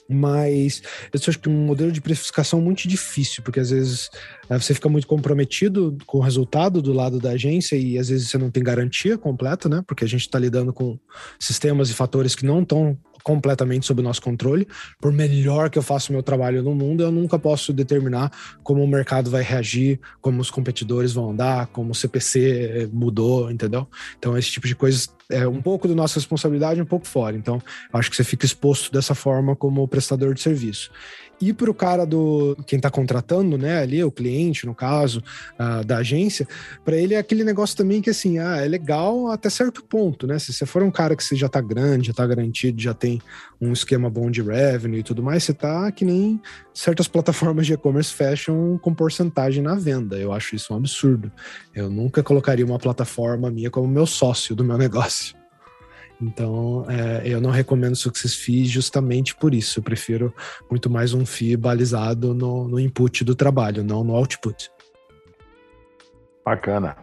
[0.09, 0.81] mas
[1.13, 4.09] eu acho que um modelo de precificação muito difícil, porque às vezes
[4.49, 8.29] é, você fica muito comprometido com o resultado do lado da agência e às vezes
[8.29, 9.83] você não tem garantia completa, né?
[9.85, 10.97] Porque a gente está lidando com
[11.39, 14.67] sistemas e fatores que não estão completamente sob o nosso controle.
[14.99, 18.31] Por melhor que eu faça o meu trabalho no mundo, eu nunca posso determinar
[18.63, 23.87] como o mercado vai reagir, como os competidores vão andar, como o CPC mudou, entendeu?
[24.17, 27.35] Então, esse tipo de coisas é um pouco da nossa responsabilidade, um pouco fora.
[27.35, 27.61] Então,
[27.93, 30.89] acho que você fica exposto dessa forma como prestador de serviço.
[31.41, 35.23] E para o cara do quem está contratando, né, ali, o cliente, no caso,
[35.85, 36.47] da agência,
[36.83, 40.37] para ele é aquele negócio também que assim, ah, é legal até certo ponto, né?
[40.37, 43.21] Se você for um cara que você já está grande, já está garantido, já tem
[43.61, 46.41] um esquema bom de revenue e tudo mais, você tá que nem
[46.73, 50.17] certas plataformas de e-commerce fecham com porcentagem na venda.
[50.17, 51.31] Eu acho isso um absurdo.
[51.73, 55.38] Eu nunca colocaria uma plataforma minha como meu sócio do meu negócio.
[56.21, 59.79] Então, é, eu não recomendo Success Fee justamente por isso.
[59.79, 60.33] Eu prefiro
[60.69, 64.69] muito mais um FII balizado no, no input do trabalho, não no output.
[66.43, 66.97] Bacana.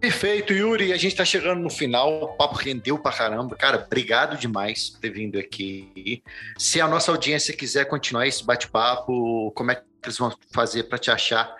[0.00, 0.92] Perfeito, Yuri.
[0.92, 2.22] A gente está chegando no final.
[2.22, 3.56] O papo rendeu pra caramba.
[3.56, 6.22] Cara, obrigado demais por ter vindo aqui.
[6.56, 10.98] Se a nossa audiência quiser continuar esse bate-papo, como é que eles vão fazer para
[10.98, 11.52] te achar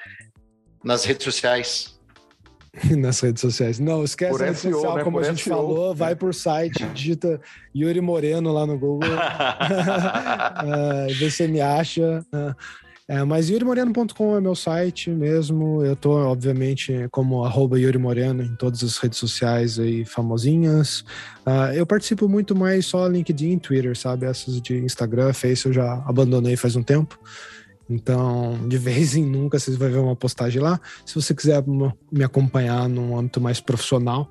[0.84, 1.97] nas redes sociais?
[2.96, 3.78] nas redes sociais.
[3.78, 5.04] Não, esquece por a rede SEO, social, né?
[5.04, 7.40] como por a gente SEO, falou, vai por site, digita
[7.74, 9.16] Yuri Moreno lá no Google, uh,
[11.14, 12.24] vê se me acha.
[12.32, 12.54] Uh,
[13.10, 15.82] é, mas yurimoreno.com é meu site mesmo.
[15.82, 21.00] Eu tô, obviamente, como arroba Yuri Moreno em todas as redes sociais aí famosinhas.
[21.46, 24.26] Uh, eu participo muito mais só LinkedIn, Twitter, sabe?
[24.26, 27.18] Essas de Instagram, Face eu já abandonei faz um tempo.
[27.88, 30.80] Então, de vez em nunca vocês vão ver uma postagem lá.
[31.06, 31.64] Se você quiser
[32.12, 34.28] me acompanhar num âmbito mais profissional,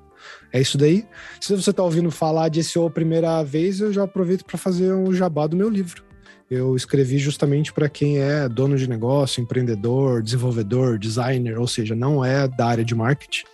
[0.52, 1.06] é isso daí.
[1.40, 4.92] Se você está ouvindo falar de SEO a primeira vez, eu já aproveito para fazer
[4.92, 6.04] um jabá do meu livro.
[6.50, 12.24] eu escrevi justamente para quem é dono de negócio, empreendedor, desenvolvedor, designer, ou seja, não
[12.24, 13.44] é da área de marketing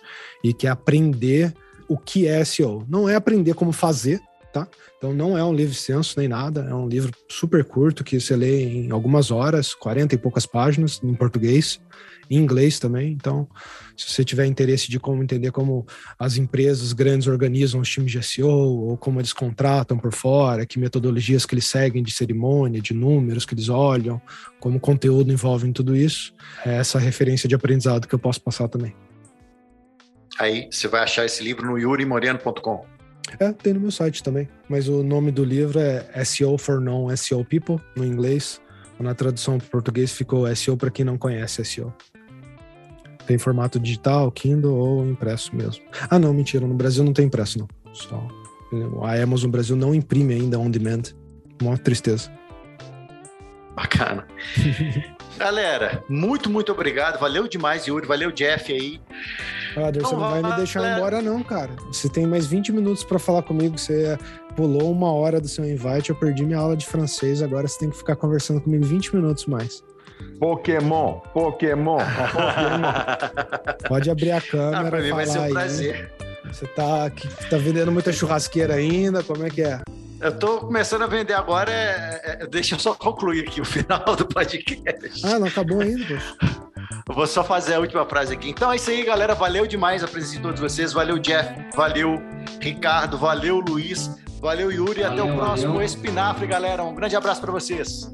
[0.43, 1.53] e quer aprender
[1.89, 2.85] o que é SEO.
[2.87, 4.21] Não é aprender como fazer,
[4.53, 4.67] tá?
[5.05, 8.35] Então não é um livro extenso nem nada, é um livro super curto que você
[8.35, 11.79] lê em algumas horas, 40 e poucas páginas em português,
[12.27, 13.11] em inglês também.
[13.11, 13.47] Então,
[13.95, 15.85] se você tiver interesse de como entender como
[16.17, 20.79] as empresas grandes organizam os times de SEO, ou como eles contratam por fora, que
[20.79, 24.19] metodologias que eles seguem de cerimônia, de números que eles olham,
[24.59, 26.33] como o conteúdo envolve em tudo isso,
[26.65, 28.95] é essa referência de aprendizado que eu posso passar também.
[30.39, 32.94] Aí você vai achar esse livro no yurimoreno.com.
[33.39, 34.47] É, tem no meu site também.
[34.69, 38.61] Mas o nome do livro é SEO for Non-SEO People, no inglês.
[38.99, 41.93] Na tradução para português ficou SEO para quem não conhece SEO.
[43.27, 45.83] Tem formato digital, Kindle ou impresso mesmo.
[46.09, 46.65] Ah, não, mentira.
[46.65, 47.67] No Brasil não tem impresso, não.
[47.91, 48.25] Só.
[49.03, 51.03] A Amazon Brasil não imprime ainda on demand.
[51.61, 52.31] Uma tristeza.
[53.75, 54.27] Bacana.
[55.37, 57.19] Galera, muito, muito obrigado.
[57.19, 58.07] Valeu demais, Yuri.
[58.07, 59.01] Valeu, Jeff aí.
[59.73, 60.97] Brother, você não vai me deixar galera.
[60.97, 61.71] embora, não, cara.
[61.87, 63.77] Você tem mais 20 minutos para falar comigo.
[63.77, 64.17] Você
[64.55, 66.09] pulou uma hora do seu invite.
[66.09, 67.41] Eu perdi minha aula de francês.
[67.41, 69.83] Agora você tem que ficar conversando comigo 20 minutos mais.
[70.39, 72.89] Pokémon, Pokémon, Pokémon.
[73.87, 74.87] Pode abrir a câmera.
[74.87, 75.51] Ah, pra mim vai ser um aí.
[75.51, 76.11] prazer.
[76.45, 77.09] Você tá,
[77.49, 79.23] tá vendendo muita churrasqueira ainda?
[79.23, 79.81] Como é que é?
[80.25, 81.71] Eu tô começando a vender agora.
[81.71, 85.23] É, é, deixa eu só concluir aqui o final do podcast.
[85.23, 86.35] Ah, não acabou ainda, poxa.
[87.07, 88.49] Vou só fazer a última frase aqui.
[88.49, 89.35] Então é isso aí, galera.
[89.35, 90.91] Valeu demais a presença de todos vocês.
[90.93, 91.53] Valeu, Jeff.
[91.75, 92.19] Valeu,
[92.59, 93.19] Ricardo.
[93.19, 94.09] Valeu, Luiz.
[94.41, 95.03] Valeu, Yuri.
[95.03, 95.85] Valeu, Até o próximo valeu.
[95.85, 96.83] Espinafre, galera.
[96.83, 98.11] Um grande abraço para vocês.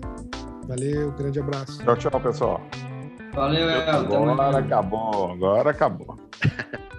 [0.67, 1.81] Valeu, grande abraço.
[1.81, 2.61] Tchau, tchau, pessoal.
[3.33, 3.89] Valeu, El.
[3.89, 5.31] Agora acabou.
[5.31, 6.19] Agora acabou.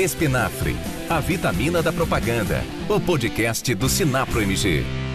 [0.00, 0.74] Espinafre,
[1.10, 2.64] a vitamina da propaganda.
[2.88, 5.09] O podcast do Sinapro MG.